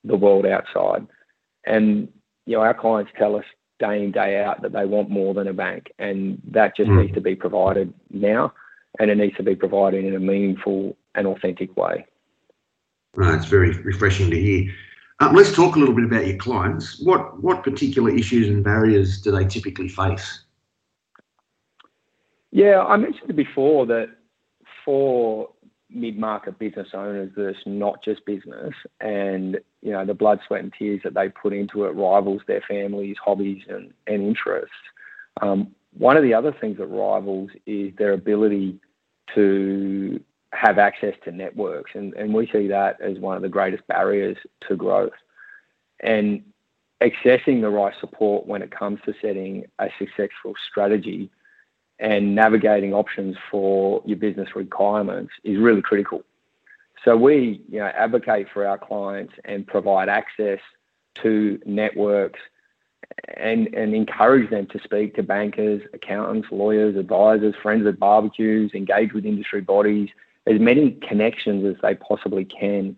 the 0.04 0.16
world 0.16 0.46
outside. 0.46 1.06
And, 1.66 2.08
you 2.46 2.56
know, 2.56 2.62
our 2.62 2.74
clients 2.74 3.10
tell 3.18 3.34
us 3.34 3.44
day 3.80 4.04
in, 4.04 4.12
day 4.12 4.42
out 4.42 4.62
that 4.62 4.72
they 4.72 4.84
want 4.84 5.10
more 5.10 5.34
than 5.34 5.48
a 5.48 5.52
bank. 5.52 5.92
And 5.98 6.40
that 6.52 6.76
just 6.76 6.90
mm. 6.90 7.02
needs 7.02 7.14
to 7.14 7.20
be 7.20 7.34
provided 7.34 7.92
now. 8.10 8.52
And 9.00 9.10
it 9.10 9.16
needs 9.16 9.36
to 9.36 9.42
be 9.42 9.56
provided 9.56 10.04
in 10.04 10.14
a 10.14 10.20
meaningful 10.20 10.96
and 11.14 11.26
authentic 11.26 11.76
way. 11.76 12.06
Right, 13.14 13.34
it's 13.34 13.46
very 13.46 13.72
refreshing 13.82 14.30
to 14.30 14.40
hear. 14.40 14.72
Um, 15.20 15.34
let's 15.34 15.52
talk 15.52 15.74
a 15.74 15.78
little 15.78 15.94
bit 15.94 16.04
about 16.04 16.26
your 16.26 16.36
clients. 16.36 17.00
What 17.00 17.42
what 17.42 17.64
particular 17.64 18.10
issues 18.10 18.48
and 18.48 18.62
barriers 18.62 19.20
do 19.20 19.32
they 19.32 19.44
typically 19.44 19.88
face? 19.88 20.44
Yeah, 22.50 22.82
I 22.82 22.96
mentioned 22.96 23.34
before 23.34 23.84
that 23.86 24.10
for 24.84 25.50
mid-market 25.90 26.58
business 26.58 26.88
owners, 26.94 27.32
there's 27.36 27.56
not 27.66 28.02
just 28.04 28.24
business, 28.26 28.74
and 29.00 29.58
you 29.82 29.92
know 29.92 30.04
the 30.04 30.14
blood, 30.14 30.40
sweat, 30.46 30.62
and 30.62 30.72
tears 30.78 31.00
that 31.02 31.14
they 31.14 31.28
put 31.28 31.52
into 31.52 31.84
it 31.84 31.90
rivals 31.90 32.42
their 32.46 32.62
families, 32.68 33.16
hobbies, 33.22 33.62
and, 33.68 33.92
and 34.06 34.22
interests. 34.22 34.70
Um, 35.40 35.74
one 35.96 36.16
of 36.16 36.22
the 36.22 36.34
other 36.34 36.54
things 36.60 36.78
that 36.78 36.86
rivals 36.86 37.50
is 37.66 37.92
their 37.96 38.12
ability 38.12 38.78
to 39.34 40.20
have 40.52 40.78
access 40.78 41.14
to 41.24 41.30
networks, 41.30 41.92
and, 41.94 42.14
and 42.14 42.32
we 42.32 42.48
see 42.48 42.68
that 42.68 43.00
as 43.00 43.18
one 43.18 43.36
of 43.36 43.42
the 43.42 43.48
greatest 43.48 43.86
barriers 43.86 44.36
to 44.66 44.76
growth. 44.76 45.12
And 46.00 46.42
accessing 47.00 47.60
the 47.60 47.70
right 47.70 47.94
support 48.00 48.46
when 48.46 48.62
it 48.62 48.70
comes 48.70 49.00
to 49.04 49.14
setting 49.20 49.66
a 49.78 49.88
successful 49.98 50.54
strategy 50.68 51.30
and 51.98 52.34
navigating 52.34 52.92
options 52.92 53.36
for 53.50 54.02
your 54.04 54.16
business 54.16 54.54
requirements 54.54 55.32
is 55.44 55.58
really 55.58 55.82
critical. 55.82 56.22
So 57.04 57.16
we, 57.16 57.62
you 57.68 57.78
know, 57.78 57.86
advocate 57.86 58.48
for 58.52 58.66
our 58.66 58.78
clients 58.78 59.34
and 59.44 59.66
provide 59.66 60.08
access 60.08 60.60
to 61.16 61.60
networks 61.64 62.40
and, 63.36 63.72
and 63.74 63.94
encourage 63.94 64.50
them 64.50 64.66
to 64.68 64.80
speak 64.82 65.14
to 65.16 65.22
bankers, 65.22 65.82
accountants, 65.92 66.48
lawyers, 66.50 66.96
advisors, 66.96 67.54
friends 67.62 67.86
at 67.86 67.98
barbecues, 67.98 68.72
engage 68.74 69.12
with 69.12 69.24
industry 69.24 69.60
bodies, 69.60 70.08
as 70.48 70.60
many 70.60 70.92
connections 71.06 71.64
as 71.66 71.80
they 71.82 71.94
possibly 71.94 72.44
can 72.44 72.96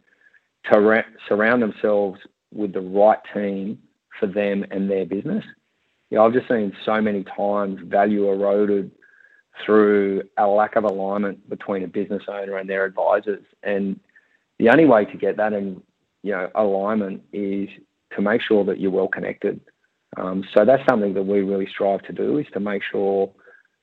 to 0.70 0.80
ra- 0.80 1.02
surround 1.28 1.62
themselves 1.62 2.20
with 2.52 2.72
the 2.72 2.80
right 2.80 3.18
team 3.34 3.78
for 4.18 4.26
them 4.26 4.64
and 4.70 4.90
their 4.90 5.06
business. 5.06 5.44
You 6.10 6.18
know, 6.18 6.26
I've 6.26 6.32
just 6.32 6.48
seen 6.48 6.72
so 6.84 7.00
many 7.00 7.24
times 7.24 7.80
value 7.84 8.30
eroded 8.30 8.90
through 9.64 10.22
a 10.36 10.46
lack 10.46 10.76
of 10.76 10.84
alignment 10.84 11.48
between 11.48 11.82
a 11.82 11.88
business 11.88 12.22
owner 12.28 12.56
and 12.56 12.68
their 12.68 12.84
advisors. 12.84 13.44
And 13.62 13.98
the 14.58 14.70
only 14.70 14.86
way 14.86 15.04
to 15.04 15.16
get 15.16 15.36
that 15.36 15.52
in, 15.52 15.82
you 16.22 16.32
know, 16.32 16.50
alignment 16.54 17.22
is 17.32 17.68
to 18.16 18.22
make 18.22 18.42
sure 18.42 18.64
that 18.64 18.80
you're 18.80 18.90
well 18.90 19.08
connected. 19.08 19.60
Um, 20.16 20.44
so 20.54 20.64
that's 20.64 20.82
something 20.88 21.14
that 21.14 21.22
we 21.22 21.40
really 21.40 21.68
strive 21.70 22.02
to 22.02 22.12
do 22.12 22.38
is 22.38 22.46
to 22.52 22.60
make 22.60 22.82
sure 22.90 23.30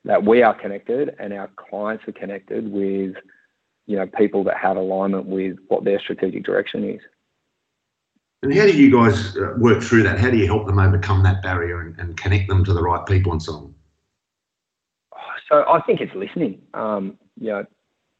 that 0.04 0.24
we 0.24 0.42
are 0.42 0.54
connected 0.54 1.14
and 1.18 1.32
our 1.32 1.50
clients 1.56 2.06
are 2.06 2.12
connected 2.12 2.70
with 2.70 3.14
you 3.88 3.96
know 3.96 4.06
people 4.06 4.44
that 4.44 4.58
have 4.58 4.76
alignment 4.76 5.26
with 5.26 5.56
what 5.68 5.82
their 5.82 5.98
strategic 5.98 6.44
direction 6.44 6.84
is. 6.88 7.00
And 8.42 8.54
how 8.54 8.66
do 8.66 8.76
you 8.76 8.92
guys 8.92 9.36
uh, 9.36 9.54
work 9.56 9.82
through 9.82 10.04
that? 10.04 10.20
How 10.20 10.30
do 10.30 10.36
you 10.36 10.46
help 10.46 10.66
them 10.66 10.78
overcome 10.78 11.24
that 11.24 11.42
barrier 11.42 11.80
and, 11.80 11.98
and 11.98 12.16
connect 12.16 12.48
them 12.48 12.64
to 12.64 12.72
the 12.72 12.82
right 12.82 13.04
people 13.04 13.32
and 13.32 13.42
so 13.42 13.52
on? 13.54 13.74
So 15.48 15.64
I 15.66 15.80
think 15.80 16.00
it's 16.00 16.14
listening. 16.14 16.60
Um, 16.74 17.18
you 17.40 17.48
know, 17.48 17.66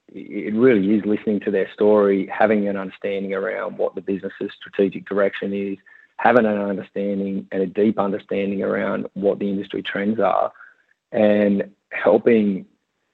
it 0.09 0.55
really 0.55 0.97
is 0.97 1.05
listening 1.05 1.41
to 1.41 1.51
their 1.51 1.71
story, 1.73 2.27
having 2.27 2.67
an 2.67 2.77
understanding 2.77 3.35
around 3.35 3.77
what 3.77 3.95
the 3.95 4.01
business's 4.01 4.51
strategic 4.59 5.07
direction 5.07 5.53
is, 5.53 5.77
having 6.17 6.47
an 6.47 6.59
understanding 6.59 7.47
and 7.53 7.63
a 7.63 7.67
deep 7.67 7.99
understanding 7.99 8.63
around 8.63 9.07
what 9.13 9.39
the 9.39 9.49
industry 9.49 9.83
trends 9.83 10.19
are, 10.19 10.51
and 11.13 11.71
helping 11.93 12.65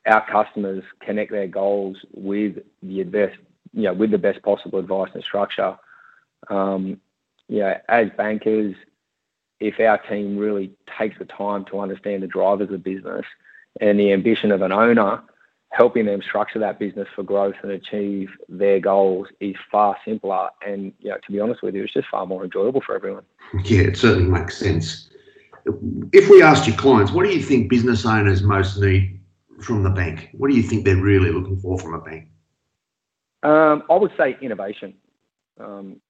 our 0.06 0.26
customers 0.30 0.84
connect 1.00 1.30
their 1.30 1.46
goals 1.46 1.96
with 2.12 2.58
the 2.82 3.02
best, 3.04 3.36
you 3.72 3.82
know, 3.82 3.94
with 3.94 4.10
the 4.10 4.18
best 4.18 4.42
possible 4.42 4.78
advice 4.78 5.10
and 5.14 5.22
structure. 5.22 5.76
Um, 6.48 7.00
you 7.48 7.60
know, 7.60 7.74
as 7.88 8.08
bankers, 8.16 8.74
if 9.60 9.80
our 9.80 9.98
team 9.98 10.36
really 10.36 10.72
takes 10.98 11.18
the 11.18 11.24
time 11.24 11.64
to 11.66 11.80
understand 11.80 12.22
the 12.22 12.26
drivers 12.26 12.70
of 12.70 12.82
business 12.82 13.24
and 13.80 13.98
the 13.98 14.12
ambition 14.12 14.52
of 14.52 14.62
an 14.62 14.72
owner, 14.72 15.22
helping 15.70 16.06
them 16.06 16.22
structure 16.22 16.58
that 16.58 16.78
business 16.78 17.08
for 17.14 17.22
growth 17.22 17.56
and 17.62 17.72
achieve 17.72 18.28
their 18.48 18.78
goals 18.78 19.28
is 19.40 19.56
far 19.70 19.96
simpler. 20.04 20.48
And 20.66 20.92
you 21.00 21.10
know, 21.10 21.16
to 21.16 21.32
be 21.32 21.40
honest 21.40 21.62
with 21.62 21.74
you, 21.74 21.84
it's 21.84 21.94
just 21.94 22.08
far 22.08 22.26
more 22.26 22.44
enjoyable 22.44 22.82
for 22.84 22.94
everyone. 22.94 23.24
Yeah, 23.64 23.82
it 23.82 23.96
certainly 23.96 24.30
makes 24.30 24.56
sense. 24.56 25.08
If 26.12 26.28
we 26.28 26.42
asked 26.42 26.66
your 26.66 26.76
clients, 26.76 27.10
what 27.10 27.24
do 27.24 27.32
you 27.32 27.42
think 27.42 27.70
business 27.70 28.04
owners 28.04 28.42
most 28.42 28.78
need 28.78 29.18
from 29.60 29.82
the 29.82 29.90
bank? 29.90 30.30
What 30.32 30.50
do 30.50 30.56
you 30.56 30.62
think 30.62 30.84
they're 30.84 30.96
really 30.96 31.30
looking 31.30 31.58
for 31.58 31.78
from 31.78 31.94
a 31.94 32.00
bank? 32.00 32.28
Um, 33.42 33.82
I 33.90 33.96
would 33.96 34.12
say 34.16 34.36
innovation. 34.40 34.94
Um, 35.60 36.00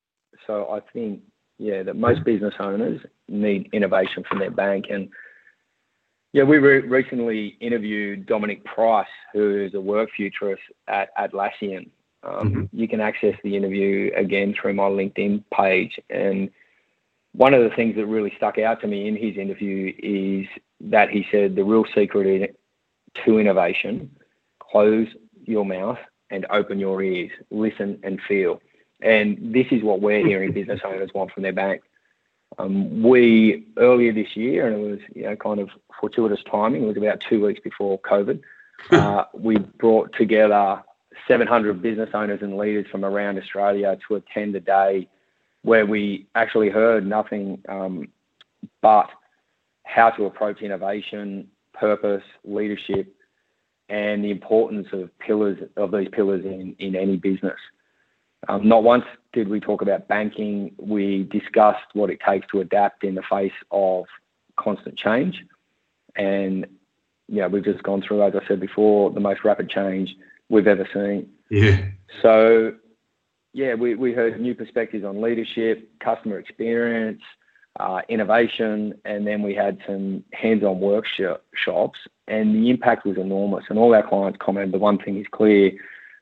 so 0.46 0.70
I 0.70 0.80
think, 0.92 1.20
yeah, 1.58 1.82
that 1.82 1.96
most 1.96 2.24
business 2.24 2.54
owners 2.58 3.00
need 3.28 3.68
innovation 3.72 4.24
from 4.28 4.38
their 4.38 4.50
bank. 4.50 4.86
And 4.90 5.08
yeah, 6.32 6.44
we 6.44 6.58
re- 6.58 6.80
recently 6.80 7.56
interviewed 7.60 8.26
Dominic 8.26 8.64
Price, 8.64 9.06
who 9.32 9.64
is 9.64 9.74
a 9.74 9.80
work 9.80 10.10
futurist 10.16 10.62
at 10.88 11.16
Atlassian. 11.16 11.90
Um, 12.22 12.50
mm-hmm. 12.50 12.64
You 12.72 12.88
can 12.88 13.00
access 13.00 13.34
the 13.44 13.56
interview 13.56 14.10
again 14.16 14.54
through 14.60 14.74
my 14.74 14.84
LinkedIn 14.84 15.44
page. 15.52 15.98
And 16.10 16.50
one 17.32 17.52
of 17.52 17.62
the 17.62 17.74
things 17.76 17.96
that 17.96 18.06
really 18.06 18.32
stuck 18.36 18.58
out 18.58 18.80
to 18.80 18.86
me 18.86 19.08
in 19.08 19.16
his 19.16 19.36
interview 19.36 19.92
is 19.98 20.46
that 20.80 21.10
he 21.10 21.26
said 21.30 21.56
the 21.56 21.64
real 21.64 21.84
secret 21.94 22.56
to 23.24 23.38
innovation, 23.38 24.10
close 24.58 25.08
your 25.44 25.64
mouth 25.64 25.98
and 26.30 26.46
open 26.50 26.78
your 26.78 27.02
ears, 27.02 27.30
listen 27.50 27.98
and 28.02 28.20
feel. 28.20 28.60
And 29.00 29.38
this 29.54 29.66
is 29.70 29.82
what 29.82 30.00
we're 30.00 30.26
hearing 30.26 30.52
business 30.60 30.80
owners 30.84 31.10
want 31.14 31.32
from 31.32 31.42
their 31.42 31.52
bank. 31.52 31.82
Um, 32.58 33.02
we 33.02 33.66
earlier 33.76 34.12
this 34.12 34.36
year, 34.36 34.66
and 34.66 34.76
it 34.76 34.90
was 34.90 35.00
you 35.14 35.22
know 35.24 35.36
kind 35.36 35.58
of 35.58 35.70
fortuitous 36.00 36.40
timing. 36.48 36.84
It 36.84 36.86
was 36.86 36.96
about 36.96 37.20
two 37.20 37.44
weeks 37.44 37.60
before 37.60 37.98
COVID. 38.00 38.40
Uh, 38.90 39.24
we 39.32 39.56
brought 39.56 40.12
together 40.12 40.82
700 41.26 41.80
business 41.80 42.10
owners 42.12 42.40
and 42.42 42.58
leaders 42.58 42.86
from 42.90 43.04
around 43.04 43.38
Australia 43.38 43.96
to 44.06 44.16
attend 44.16 44.54
a 44.56 44.60
day 44.60 45.08
where 45.62 45.86
we 45.86 46.26
actually 46.34 46.68
heard 46.68 47.06
nothing 47.06 47.62
um, 47.68 48.08
but 48.82 49.08
how 49.84 50.10
to 50.10 50.26
approach 50.26 50.60
innovation, 50.60 51.48
purpose, 51.74 52.22
leadership, 52.44 53.14
and 53.88 54.24
the 54.24 54.30
importance 54.30 54.88
of 54.92 55.16
pillars 55.18 55.58
of 55.76 55.92
these 55.92 56.08
pillars 56.10 56.44
in, 56.44 56.74
in 56.78 56.96
any 56.96 57.16
business. 57.16 57.58
Um, 58.48 58.66
not 58.68 58.82
once 58.82 59.04
did 59.32 59.48
we 59.48 59.60
talk 59.60 59.82
about 59.82 60.08
banking. 60.08 60.74
We 60.78 61.24
discussed 61.24 61.86
what 61.92 62.10
it 62.10 62.20
takes 62.26 62.46
to 62.48 62.60
adapt 62.60 63.04
in 63.04 63.14
the 63.14 63.22
face 63.22 63.52
of 63.70 64.04
constant 64.56 64.96
change. 64.98 65.44
And 66.16 66.66
yeah, 67.28 67.46
we've 67.46 67.64
just 67.64 67.82
gone 67.82 68.02
through, 68.02 68.22
as 68.22 68.34
I 68.34 68.46
said 68.46 68.60
before, 68.60 69.10
the 69.10 69.20
most 69.20 69.44
rapid 69.44 69.70
change 69.70 70.14
we've 70.48 70.66
ever 70.66 70.88
seen. 70.92 71.28
Yeah. 71.50 71.80
So, 72.22 72.74
yeah, 73.52 73.74
we, 73.74 73.94
we 73.94 74.12
heard 74.12 74.40
new 74.40 74.54
perspectives 74.54 75.04
on 75.04 75.20
leadership, 75.20 75.88
customer 76.00 76.38
experience, 76.38 77.22
uh, 77.80 78.00
innovation, 78.08 78.94
and 79.04 79.26
then 79.26 79.42
we 79.42 79.54
had 79.54 79.78
some 79.86 80.22
hands-on 80.32 80.80
workshops, 80.80 81.98
and 82.28 82.54
the 82.54 82.70
impact 82.70 83.04
was 83.04 83.16
enormous. 83.16 83.64
And 83.68 83.78
all 83.78 83.94
our 83.94 84.06
clients 84.08 84.38
commented 84.40 84.72
the 84.72 84.78
one 84.78 84.98
thing 84.98 85.18
is 85.18 85.26
clear 85.32 85.72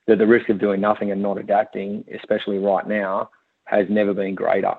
that 0.06 0.18
the 0.18 0.26
risk 0.26 0.49
of 0.49 0.59
doing 0.59 0.80
nothing 0.80 1.11
and 1.11 1.23
not 1.23 1.38
adapting, 1.38 2.04
especially 2.14 2.59
right 2.59 2.87
now, 2.87 3.30
has 3.64 3.87
never 3.90 4.14
been 4.14 4.35
greater. 4.35 4.75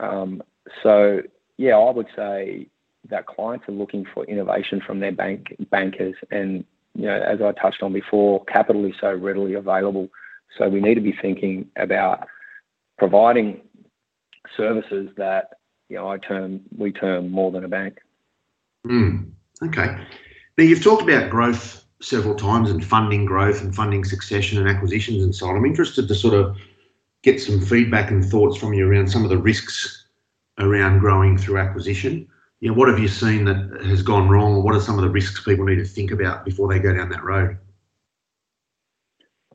Um, 0.00 0.42
so, 0.82 1.20
yeah, 1.56 1.76
I 1.76 1.90
would 1.90 2.08
say 2.16 2.68
that 3.10 3.26
clients 3.26 3.68
are 3.68 3.72
looking 3.72 4.06
for 4.14 4.24
innovation 4.24 4.80
from 4.86 5.00
their 5.00 5.12
bank 5.12 5.54
bankers, 5.70 6.14
and 6.30 6.64
you 6.94 7.06
know, 7.06 7.20
as 7.20 7.40
I 7.42 7.52
touched 7.60 7.82
on 7.82 7.92
before, 7.92 8.44
capital 8.44 8.84
is 8.84 8.94
so 9.00 9.12
readily 9.12 9.54
available. 9.54 10.08
So 10.56 10.68
we 10.68 10.80
need 10.80 10.94
to 10.94 11.00
be 11.00 11.14
thinking 11.20 11.68
about 11.76 12.28
providing 12.98 13.60
services 14.56 15.10
that 15.16 15.54
you 15.88 15.96
know 15.96 16.08
I 16.08 16.18
term 16.18 16.60
we 16.76 16.92
term 16.92 17.30
more 17.30 17.50
than 17.50 17.64
a 17.64 17.68
bank. 17.68 17.98
Mm, 18.86 19.32
okay. 19.62 19.96
Now 20.56 20.64
you've 20.64 20.82
talked 20.82 21.02
about 21.02 21.30
growth 21.30 21.84
several 22.00 22.34
times 22.34 22.70
and 22.70 22.84
funding 22.84 23.24
growth 23.24 23.62
and 23.62 23.74
funding 23.74 24.04
succession 24.04 24.58
and 24.58 24.68
acquisitions 24.68 25.22
and 25.22 25.34
so 25.34 25.48
on. 25.48 25.56
I'm 25.56 25.64
interested 25.64 26.06
to 26.08 26.14
sort 26.14 26.34
of 26.34 26.56
get 27.22 27.40
some 27.40 27.60
feedback 27.60 28.10
and 28.10 28.24
thoughts 28.24 28.56
from 28.58 28.74
you 28.74 28.88
around 28.88 29.10
some 29.10 29.24
of 29.24 29.30
the 29.30 29.38
risks 29.38 30.06
around 30.58 30.98
growing 30.98 31.38
through 31.38 31.58
acquisition. 31.58 32.28
You 32.60 32.68
know, 32.68 32.74
what 32.74 32.88
have 32.88 32.98
you 32.98 33.08
seen 33.08 33.44
that 33.46 33.84
has 33.84 34.02
gone 34.02 34.28
wrong, 34.28 34.54
or 34.54 34.62
what 34.62 34.74
are 34.74 34.80
some 34.80 34.98
of 34.98 35.02
the 35.02 35.10
risks 35.10 35.42
people 35.42 35.64
need 35.64 35.76
to 35.76 35.84
think 35.84 36.10
about 36.10 36.44
before 36.44 36.68
they 36.68 36.78
go 36.78 36.94
down 36.94 37.08
that 37.10 37.24
road? 37.24 37.58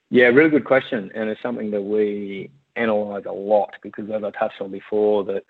Yeah, 0.09 0.25
really 0.25 0.49
good 0.49 0.65
question, 0.65 1.11
and 1.13 1.29
it's 1.29 1.41
something 1.41 1.71
that 1.71 1.81
we 1.81 2.51
analyse 2.75 3.25
a 3.25 3.31
lot 3.31 3.75
because, 3.81 4.09
as 4.09 4.23
I 4.23 4.31
touched 4.31 4.61
on 4.61 4.71
before, 4.71 5.23
that 5.25 5.43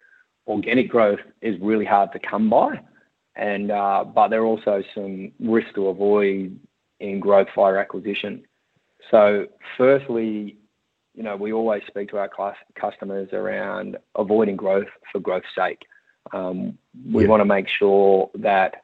organic 0.49 0.89
growth 0.89 1.19
is 1.41 1.55
really 1.61 1.85
hard 1.85 2.11
to 2.11 2.19
come 2.19 2.49
by, 2.49 2.81
and 3.35 3.71
uh, 3.71 4.03
but 4.03 4.29
there 4.29 4.41
are 4.41 4.45
also 4.45 4.83
some 4.93 5.31
risks 5.39 5.71
to 5.75 5.87
avoid 5.87 6.59
in 6.99 7.19
growth 7.19 7.47
via 7.55 7.77
acquisition. 7.77 8.43
So, 9.11 9.47
firstly, 9.77 10.57
you 11.15 11.23
know, 11.23 11.35
we 11.35 11.53
always 11.53 11.83
speak 11.87 12.09
to 12.09 12.17
our 12.17 12.27
class 12.27 12.55
customers 12.75 13.29
around 13.31 13.97
avoiding 14.15 14.57
growth 14.57 14.87
for 15.11 15.19
growth's 15.19 15.47
sake. 15.55 15.85
Um, 16.33 16.77
we 17.11 17.23
yeah. 17.23 17.29
want 17.29 17.41
to 17.41 17.45
make 17.45 17.67
sure 17.67 18.29
that 18.35 18.83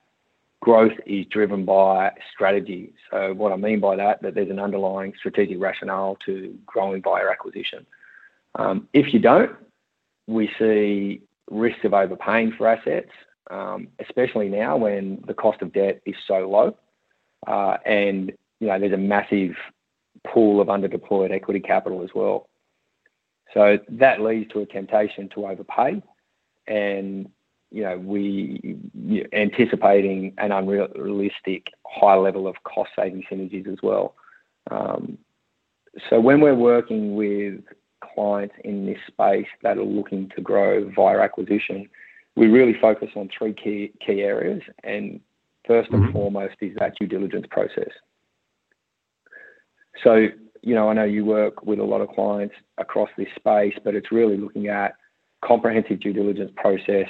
growth 0.62 0.98
is 1.06 1.26
driven 1.28 1.66
by 1.66 2.12
strategy. 2.34 2.94
So 3.12 3.34
what 3.34 3.52
I 3.52 3.56
mean 3.56 3.80
by 3.80 3.96
that, 3.98 4.22
that 4.22 4.34
there's 4.36 4.50
an 4.50 4.60
underlying 4.60 5.14
strategic 5.18 5.60
rationale 5.60 6.18
to 6.26 6.58
growing 6.66 7.02
via 7.02 7.30
acquisition. 7.30 7.86
Um, 8.56 8.88
if 8.94 9.14
you 9.14 9.20
don't, 9.20 9.52
we 10.28 10.50
see 10.58 11.22
risks 11.50 11.84
of 11.84 11.94
overpaying 11.94 12.54
for 12.54 12.68
assets, 12.68 13.12
um, 13.52 13.88
especially 14.00 14.50
now 14.50 14.78
when 14.78 15.24
the 15.28 15.34
cost 15.34 15.62
of 15.62 15.74
debt 15.74 16.02
is 16.06 16.16
so 16.28 16.50
low, 16.50 16.78
uh, 17.48 17.78
and 17.86 18.32
you 18.60 18.68
know 18.68 18.80
there's 18.80 18.94
a 18.94 18.98
massive 18.98 19.56
pool 20.26 20.60
of 20.62 20.68
underdeployed 20.68 21.32
equity 21.32 21.60
capital 21.60 22.04
as 22.04 22.10
well. 22.16 22.50
So 23.54 23.78
that 23.90 24.22
leads 24.22 24.52
to 24.52 24.62
a 24.62 24.66
temptation 24.66 25.30
to 25.30 25.48
overpay, 25.48 26.02
and 26.68 27.30
you 27.72 27.84
know 27.84 27.98
we 27.98 28.78
anticipating 29.34 30.34
an 30.38 30.52
unrealistic 30.52 31.68
high 31.86 32.16
level 32.16 32.48
of 32.48 32.56
cost 32.64 32.92
saving 32.96 33.24
synergies 33.32 33.72
as 33.72 33.78
well. 33.84 34.16
Um, 34.72 35.20
so 36.10 36.20
when 36.20 36.42
we're 36.42 36.56
working 36.56 37.16
with 37.16 37.62
clients 38.16 38.56
in 38.64 38.86
this 38.86 39.00
space 39.08 39.48
that 39.64 39.78
are 39.78 39.84
looking 39.84 40.32
to 40.36 40.42
grow 40.42 40.90
via 40.96 41.20
acquisition, 41.20 41.90
we 42.36 42.48
really 42.48 42.76
focus 42.80 43.10
on 43.16 43.30
three 43.36 43.54
key 43.54 43.94
key 44.06 44.22
areas, 44.22 44.62
and 44.84 45.20
1st 45.70 45.94
and 45.94 46.04
mm-hmm. 46.04 46.12
foremost 46.12 46.56
is 46.62 46.76
that 46.80 46.96
due 47.00 47.08
diligence 47.08 47.46
process. 47.50 47.90
So, 50.04 50.28
you 50.62 50.76
know, 50.76 50.90
I 50.90 50.94
know 50.94 51.04
you 51.04 51.26
work 51.26 51.64
with 51.64 51.80
a 51.80 51.84
lot 51.84 52.02
of 52.02 52.10
clients 52.10 52.56
across 52.78 53.10
this 53.18 53.28
space, 53.36 53.74
but 53.84 53.96
it's 53.96 54.12
really 54.12 54.38
looking 54.38 54.68
at 54.68 54.96
comprehensive 55.44 56.00
due 56.00 56.14
diligence 56.14 56.52
process, 56.56 57.08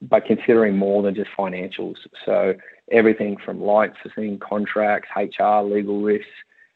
but 0.00 0.24
considering 0.26 0.76
more 0.76 1.02
than 1.02 1.14
just 1.14 1.30
financials. 1.36 1.96
So 2.24 2.54
everything 2.90 3.36
from 3.44 3.60
licensing, 3.60 4.38
contracts, 4.38 5.08
HR, 5.16 5.62
legal 5.62 6.02
risks, 6.02 6.28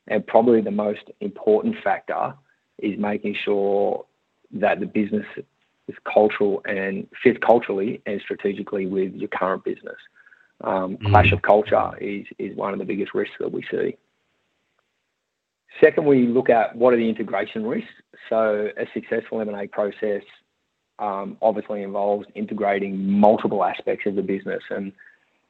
and 0.09 0.27
probably 0.27 0.61
the 0.61 0.71
most 0.71 1.11
important 1.21 1.77
factor 1.83 2.35
is 2.79 2.99
making 2.99 3.37
sure 3.45 4.05
that 4.53 4.81
the 4.81 4.87
business 4.87 5.27
is 5.89 5.97
cultural 6.13 6.63
and 6.67 7.07
fits 7.23 7.39
culturally 7.45 8.01
and 8.07 8.21
strategically 8.21 8.87
with 8.87 9.15
your 9.15 9.29
current 9.29 9.65
business. 9.65 9.97
Um, 10.63 10.97
mm. 10.97 11.11
Clash 11.11 11.33
of 11.33 11.43
culture 11.43 11.93
is, 12.01 12.27
is 12.39 12.57
one 12.57 12.73
of 12.73 12.79
the 12.79 12.85
biggest 12.85 13.15
risks 13.15 13.35
that 13.41 13.53
we 13.53 13.63
see. 13.71 13.97
Second, 15.83 16.07
we 16.07 16.27
look 16.27 16.49
at 16.49 16.75
what 16.75 16.95
are 16.95 16.97
the 16.97 17.09
integration 17.09 17.67
risks. 17.67 17.91
So 18.31 18.71
a 18.77 18.87
successful 18.95 19.41
M&A 19.41 19.67
process 19.69 20.23
um, 20.99 21.37
obviously 21.43 21.83
involves 21.83 22.27
integrating 22.35 23.07
multiple 23.07 23.63
aspects 23.63 24.07
of 24.07 24.15
the 24.15 24.23
business, 24.23 24.63
and 24.71 24.93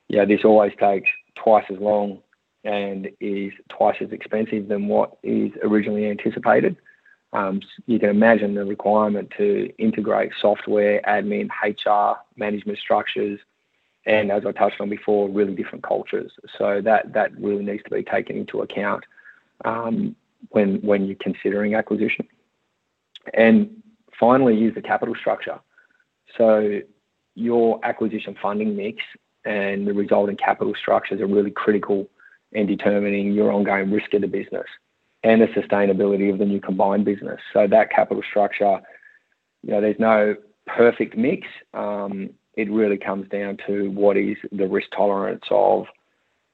yeah, 0.09 0.25
this 0.25 0.41
always 0.45 0.73
takes 0.81 1.09
twice 1.37 1.65
as 1.71 1.79
long 1.79 2.19
and 2.65 3.09
is 3.21 3.53
twice 3.69 3.97
as 4.01 4.11
expensive 4.11 4.67
than 4.67 4.89
what 4.89 5.19
is 5.23 5.53
originally 5.63 6.11
anticipated. 6.11 6.77
Um, 7.33 7.61
you 7.87 7.99
can 7.99 8.09
imagine 8.09 8.55
the 8.55 8.65
requirement 8.65 9.33
to 9.37 9.73
integrate 9.79 10.33
software, 10.41 11.01
admin, 11.03 11.49
HR, 11.63 12.19
management 12.37 12.79
structures, 12.79 13.41
and 14.07 14.31
as 14.31 14.47
I 14.47 14.53
touched 14.53 14.81
on 14.81 14.89
before, 14.89 15.29
really 15.29 15.55
different 15.55 15.83
cultures. 15.83 16.33
So 16.57 16.81
that 16.83 17.13
that 17.13 17.37
really 17.39 17.65
needs 17.65 17.83
to 17.85 17.91
be 17.91 18.05
taken 18.05 18.37
into 18.37 18.63
account 18.63 19.05
um, 19.65 20.15
when 20.51 20.77
when 20.83 21.07
you're 21.07 21.17
considering 21.17 21.75
acquisition. 21.75 22.27
And 23.35 23.83
finally, 24.19 24.57
use 24.57 24.75
the 24.75 24.83
capital 24.83 25.15
structure. 25.17 25.59
So 26.39 26.81
your 27.35 27.81
acquisition 27.85 28.37
funding 28.41 28.77
mix 28.77 29.03
and 29.45 29.87
the 29.87 29.93
resulting 29.93 30.37
capital 30.37 30.75
structures 30.75 31.21
are 31.21 31.27
really 31.27 31.51
critical 31.51 32.09
in 32.53 32.67
determining 32.67 33.33
your 33.33 33.53
ongoing 33.53 33.91
risk 33.91 34.15
of 34.15 34.23
the 34.23 34.29
business 34.29 34.67
and 35.23 35.41
the 35.41 35.47
sustainability 35.47 36.33
of 36.33 36.39
the 36.39 36.45
new 36.45 36.61
combined 36.61 37.05
business. 37.05 37.41
So 37.53 37.67
that 37.67 37.91
capital 37.91 38.23
structure, 38.29 38.81
you 39.63 39.71
know, 39.73 39.81
there's 39.81 39.99
no 39.99 40.37
perfect 40.67 41.17
mix. 41.17 41.47
Um, 41.75 42.31
it 42.55 42.71
really 42.71 42.97
comes 42.97 43.29
down 43.29 43.59
to 43.67 43.91
what 43.91 44.17
is 44.17 44.37
the 44.53 44.67
risk 44.67 44.89
tolerance 44.97 45.45
of 45.51 45.87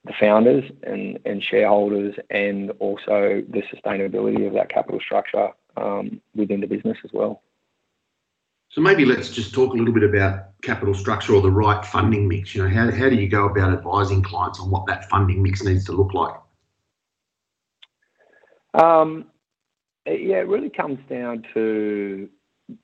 the 0.04 0.12
founders 0.18 0.64
and, 0.82 1.18
and 1.24 1.42
shareholders 1.42 2.14
and 2.30 2.70
also 2.80 3.42
the 3.48 3.62
sustainability 3.72 4.46
of 4.46 4.54
that 4.54 4.68
capital 4.68 5.00
structure 5.00 5.50
um, 5.76 6.20
within 6.34 6.60
the 6.60 6.66
business 6.66 6.98
as 7.04 7.10
well. 7.12 7.42
So 8.70 8.80
maybe 8.80 9.04
let's 9.04 9.28
just 9.28 9.52
talk 9.52 9.74
a 9.74 9.76
little 9.76 9.92
bit 9.92 10.02
about 10.02 10.60
capital 10.62 10.94
structure 10.94 11.34
or 11.34 11.42
the 11.42 11.50
right 11.50 11.84
funding 11.84 12.26
mix. 12.26 12.54
You 12.54 12.62
know, 12.62 12.70
how, 12.70 12.90
how 12.90 13.10
do 13.10 13.16
you 13.16 13.28
go 13.28 13.44
about 13.44 13.72
advising 13.72 14.22
clients 14.22 14.58
on 14.60 14.70
what 14.70 14.86
that 14.86 15.08
funding 15.10 15.42
mix 15.42 15.62
needs 15.62 15.84
to 15.86 15.92
look 15.92 16.14
like? 16.14 16.34
Um, 18.74 19.26
yeah, 20.06 20.38
it 20.38 20.48
really 20.48 20.70
comes 20.70 20.98
down 21.08 21.44
to, 21.54 22.28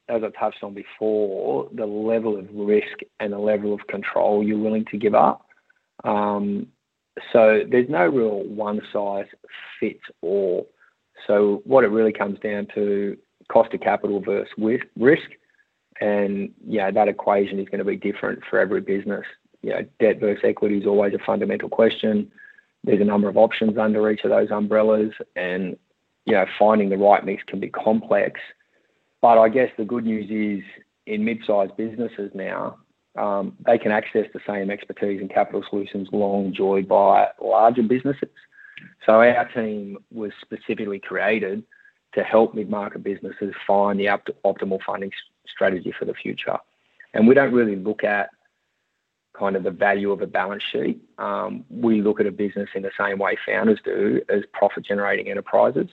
as 0.08 0.22
I 0.22 0.28
touched 0.38 0.62
on 0.62 0.74
before, 0.74 1.68
the 1.72 1.86
level 1.86 2.38
of 2.38 2.46
risk 2.52 2.98
and 3.20 3.32
the 3.32 3.38
level 3.38 3.74
of 3.74 3.86
control 3.88 4.42
you're 4.42 4.58
willing 4.58 4.84
to 4.90 4.98
give 4.98 5.14
up. 5.14 5.46
Um, 6.04 6.68
so 7.32 7.62
there's 7.68 7.88
no 7.88 8.06
real 8.06 8.44
one 8.44 8.80
size 8.92 9.26
fits 9.80 10.04
all. 10.22 10.68
So 11.26 11.62
what 11.64 11.84
it 11.84 11.88
really 11.88 12.12
comes 12.12 12.38
down 12.38 12.68
to 12.74 13.16
cost 13.50 13.74
of 13.74 13.80
capital 13.80 14.20
versus 14.20 14.52
risk, 14.96 15.28
and 16.00 16.50
yeah, 16.64 16.90
that 16.90 17.08
equation 17.08 17.58
is 17.58 17.68
going 17.68 17.80
to 17.80 17.84
be 17.84 17.96
different 17.96 18.40
for 18.48 18.60
every 18.60 18.80
business. 18.80 19.24
You 19.62 19.70
know, 19.70 19.80
debt 19.98 20.20
versus 20.20 20.44
equity 20.44 20.78
is 20.78 20.86
always 20.86 21.14
a 21.14 21.24
fundamental 21.24 21.68
question. 21.68 22.30
There's 22.84 23.00
a 23.00 23.04
number 23.04 23.28
of 23.28 23.36
options 23.36 23.76
under 23.76 24.10
each 24.10 24.24
of 24.24 24.30
those 24.30 24.50
umbrellas, 24.50 25.12
and 25.36 25.76
you 26.24 26.32
know, 26.34 26.46
finding 26.58 26.90
the 26.90 26.96
right 26.96 27.24
mix 27.24 27.42
can 27.44 27.60
be 27.60 27.68
complex. 27.68 28.40
But 29.20 29.38
I 29.38 29.48
guess 29.48 29.70
the 29.76 29.84
good 29.84 30.04
news 30.04 30.30
is 30.30 30.64
in 31.06 31.24
mid-sized 31.24 31.76
businesses 31.76 32.30
now, 32.34 32.78
um, 33.16 33.56
they 33.66 33.78
can 33.78 33.90
access 33.90 34.26
the 34.32 34.40
same 34.46 34.70
expertise 34.70 35.20
and 35.20 35.30
capital 35.30 35.64
solutions 35.68 36.08
long 36.12 36.46
enjoyed 36.46 36.86
by 36.86 37.28
larger 37.42 37.82
businesses. 37.82 38.30
So 39.04 39.14
our 39.14 39.48
team 39.52 39.98
was 40.12 40.30
specifically 40.40 41.00
created 41.00 41.64
to 42.14 42.22
help 42.22 42.54
mid-market 42.54 43.02
businesses 43.02 43.54
find 43.66 43.98
the 43.98 44.06
optimal 44.44 44.80
funding 44.86 45.10
strategy 45.46 45.92
for 45.98 46.04
the 46.04 46.14
future. 46.14 46.58
And 47.14 47.26
we 47.26 47.34
don't 47.34 47.52
really 47.52 47.76
look 47.76 48.04
at 48.04 48.30
kind 49.38 49.56
of 49.56 49.62
the 49.62 49.70
value 49.70 50.10
of 50.10 50.20
a 50.20 50.26
balance 50.26 50.62
sheet. 50.72 51.00
Um, 51.18 51.64
we 51.70 52.02
look 52.02 52.20
at 52.20 52.26
a 52.26 52.32
business 52.32 52.68
in 52.74 52.82
the 52.82 52.90
same 52.98 53.18
way 53.18 53.36
founders 53.46 53.78
do 53.84 54.20
as 54.28 54.42
profit 54.52 54.84
generating 54.84 55.30
enterprises. 55.30 55.88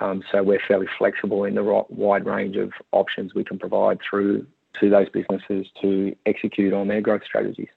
Um, 0.00 0.22
so 0.30 0.42
we're 0.42 0.60
fairly 0.68 0.86
flexible 0.98 1.44
in 1.44 1.54
the 1.54 1.84
wide 1.88 2.26
range 2.26 2.56
of 2.56 2.72
options 2.92 3.34
we 3.34 3.44
can 3.44 3.58
provide 3.58 3.98
through 4.08 4.46
to 4.80 4.90
those 4.90 5.08
businesses 5.08 5.66
to 5.80 6.14
execute 6.26 6.72
on 6.72 6.88
their 6.88 7.00
growth 7.00 7.22
strategies. 7.24 7.68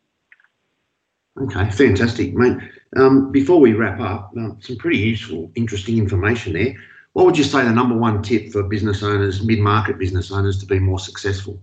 Okay, 1.41 1.69
fantastic, 1.71 2.33
mate. 2.33 2.57
Um, 2.97 3.31
before 3.31 3.59
we 3.59 3.73
wrap 3.73 4.01
up, 4.01 4.33
uh, 4.37 4.49
some 4.59 4.75
pretty 4.75 4.97
useful, 4.97 5.49
interesting 5.55 5.97
information 5.97 6.53
there. 6.53 6.75
What 7.13 7.25
would 7.25 7.37
you 7.37 7.45
say 7.45 7.63
the 7.63 7.71
number 7.71 7.95
one 7.95 8.21
tip 8.21 8.51
for 8.51 8.63
business 8.63 9.01
owners, 9.01 9.43
mid-market 9.43 9.97
business 9.97 10.31
owners, 10.31 10.59
to 10.59 10.65
be 10.65 10.79
more 10.79 10.99
successful? 10.99 11.61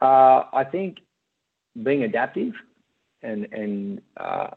Uh, 0.00 0.44
I 0.52 0.64
think 0.70 0.98
being 1.82 2.02
adaptive 2.02 2.54
and 3.22 3.46
and 3.52 4.00
uh, 4.16 4.48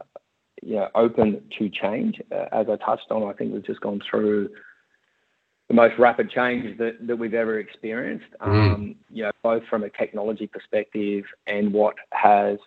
you 0.61 0.75
know 0.75 0.89
open 0.95 1.41
to 1.57 1.69
change. 1.69 2.21
Uh, 2.31 2.45
as 2.51 2.67
I 2.69 2.75
touched 2.77 3.11
on, 3.11 3.23
I 3.23 3.33
think 3.33 3.53
we've 3.53 3.65
just 3.65 3.81
gone 3.81 4.01
through 4.09 4.49
the 5.69 5.75
most 5.75 5.93
rapid 5.99 6.31
change 6.31 6.77
that, 6.79 6.95
that 7.05 7.15
we've 7.15 7.35
ever 7.35 7.59
experienced, 7.59 8.25
mm. 8.41 8.47
um, 8.47 8.95
you 9.11 9.23
know, 9.23 9.31
both 9.43 9.63
from 9.69 9.83
a 9.83 9.89
technology 9.91 10.47
perspective 10.47 11.25
and 11.45 11.71
what 11.71 11.95
has 12.11 12.57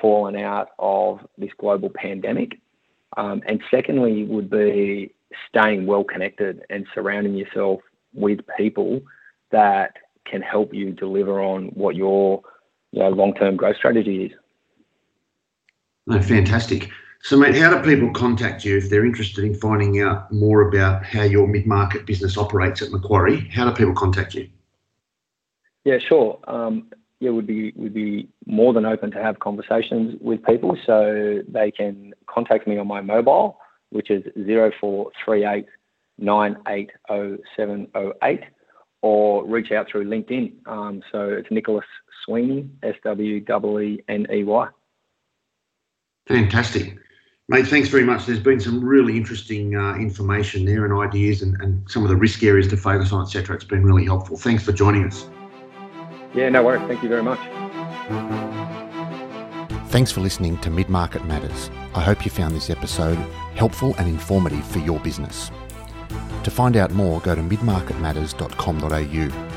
fallen 0.00 0.36
out 0.36 0.68
of 0.78 1.18
this 1.36 1.50
global 1.58 1.90
pandemic. 1.90 2.60
Um, 3.16 3.42
and 3.46 3.60
secondly, 3.70 4.24
would 4.24 4.50
be 4.50 5.12
staying 5.48 5.86
well 5.86 6.04
connected 6.04 6.62
and 6.70 6.86
surrounding 6.94 7.34
yourself 7.34 7.80
with 8.12 8.38
people 8.56 9.00
that 9.50 9.96
can 10.24 10.40
help 10.40 10.72
you 10.72 10.92
deliver 10.92 11.40
on 11.40 11.66
what 11.74 11.96
your 11.96 12.42
you 12.94 13.00
know, 13.00 13.08
long-term 13.08 13.56
growth 13.56 13.76
strategy 13.76 14.26
is. 14.26 14.32
No, 16.06 16.22
fantastic. 16.22 16.90
So, 17.22 17.36
mate, 17.36 17.56
how 17.56 17.76
do 17.76 17.82
people 17.82 18.12
contact 18.12 18.64
you 18.64 18.76
if 18.76 18.88
they're 18.88 19.04
interested 19.04 19.44
in 19.44 19.54
finding 19.54 20.00
out 20.00 20.30
more 20.30 20.68
about 20.68 21.04
how 21.04 21.22
your 21.22 21.48
mid-market 21.48 22.06
business 22.06 22.36
operates 22.36 22.82
at 22.82 22.90
Macquarie? 22.90 23.48
How 23.48 23.68
do 23.68 23.74
people 23.74 23.94
contact 23.94 24.34
you? 24.34 24.48
Yeah, 25.84 25.98
sure. 25.98 26.38
Um, 26.46 26.88
yeah, 27.18 27.30
would 27.30 27.46
be 27.46 27.72
would 27.74 27.94
be 27.94 28.28
more 28.46 28.72
than 28.72 28.84
open 28.84 29.10
to 29.12 29.22
have 29.22 29.40
conversations 29.40 30.16
with 30.20 30.44
people. 30.44 30.76
So 30.86 31.42
they 31.48 31.70
can 31.70 32.14
contact 32.26 32.68
me 32.68 32.78
on 32.78 32.86
my 32.86 33.00
mobile, 33.00 33.58
which 33.90 34.10
is 34.10 34.22
zero 34.44 34.70
four 34.80 35.10
three 35.24 35.46
eight 35.46 35.66
nine 36.18 36.56
eight 36.68 36.90
zero 37.10 37.38
seven 37.56 37.88
zero 37.96 38.12
eight, 38.22 38.42
or 39.04 39.44
reach 39.44 39.70
out 39.70 39.86
through 39.86 40.06
LinkedIn. 40.06 40.66
Um, 40.66 41.02
so 41.12 41.28
it's 41.28 41.50
Nicholas 41.50 41.84
Sweeney, 42.24 42.70
S 42.82 42.94
W 43.04 43.34
E 43.34 43.44
E 43.82 44.02
N 44.08 44.26
E 44.32 44.44
Y. 44.44 44.68
Fantastic. 46.26 46.96
Mate, 47.50 47.66
thanks 47.66 47.90
very 47.90 48.04
much. 48.04 48.24
There's 48.24 48.40
been 48.40 48.60
some 48.60 48.82
really 48.82 49.18
interesting 49.18 49.76
uh, 49.76 49.96
information 49.96 50.64
there 50.64 50.86
and 50.86 50.94
ideas 50.94 51.42
and, 51.42 51.60
and 51.60 51.86
some 51.90 52.02
of 52.02 52.08
the 52.08 52.16
risk 52.16 52.42
areas 52.42 52.66
to 52.68 52.78
focus 52.78 53.12
on, 53.12 53.20
etc. 53.20 53.54
It's 53.56 53.66
been 53.66 53.84
really 53.84 54.06
helpful. 54.06 54.38
Thanks 54.38 54.62
for 54.62 54.72
joining 54.72 55.04
us. 55.04 55.28
Yeah, 56.34 56.48
no 56.48 56.64
worries. 56.64 56.88
Thank 56.88 57.02
you 57.02 57.10
very 57.10 57.22
much. 57.22 57.38
Thanks 59.90 60.10
for 60.10 60.22
listening 60.22 60.56
to 60.58 60.70
Mid 60.70 60.88
Market 60.88 61.26
Matters. 61.26 61.70
I 61.94 62.00
hope 62.00 62.24
you 62.24 62.30
found 62.30 62.56
this 62.56 62.70
episode 62.70 63.18
helpful 63.54 63.94
and 63.98 64.08
informative 64.08 64.66
for 64.66 64.78
your 64.78 64.98
business. 65.00 65.50
To 66.44 66.50
find 66.50 66.76
out 66.76 66.92
more, 66.92 67.20
go 67.20 67.34
to 67.34 67.42
midmarketmatters.com.au. 67.42 69.54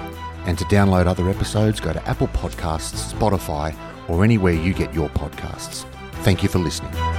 And 0.48 0.58
to 0.58 0.64
download 0.66 1.06
other 1.06 1.30
episodes, 1.30 1.80
go 1.82 1.94
to 1.94 2.08
Apple 2.08 2.30
Podcasts, 2.30 3.14
Spotify, 3.14 3.76
or 4.08 4.24
anywhere 4.24 4.54
you 4.54 4.74
get 4.74 4.94
your 4.94 5.10
podcasts. 5.10 5.86
Thank 6.24 6.44
you 6.44 6.50
for 6.50 6.60
listening. 6.60 7.17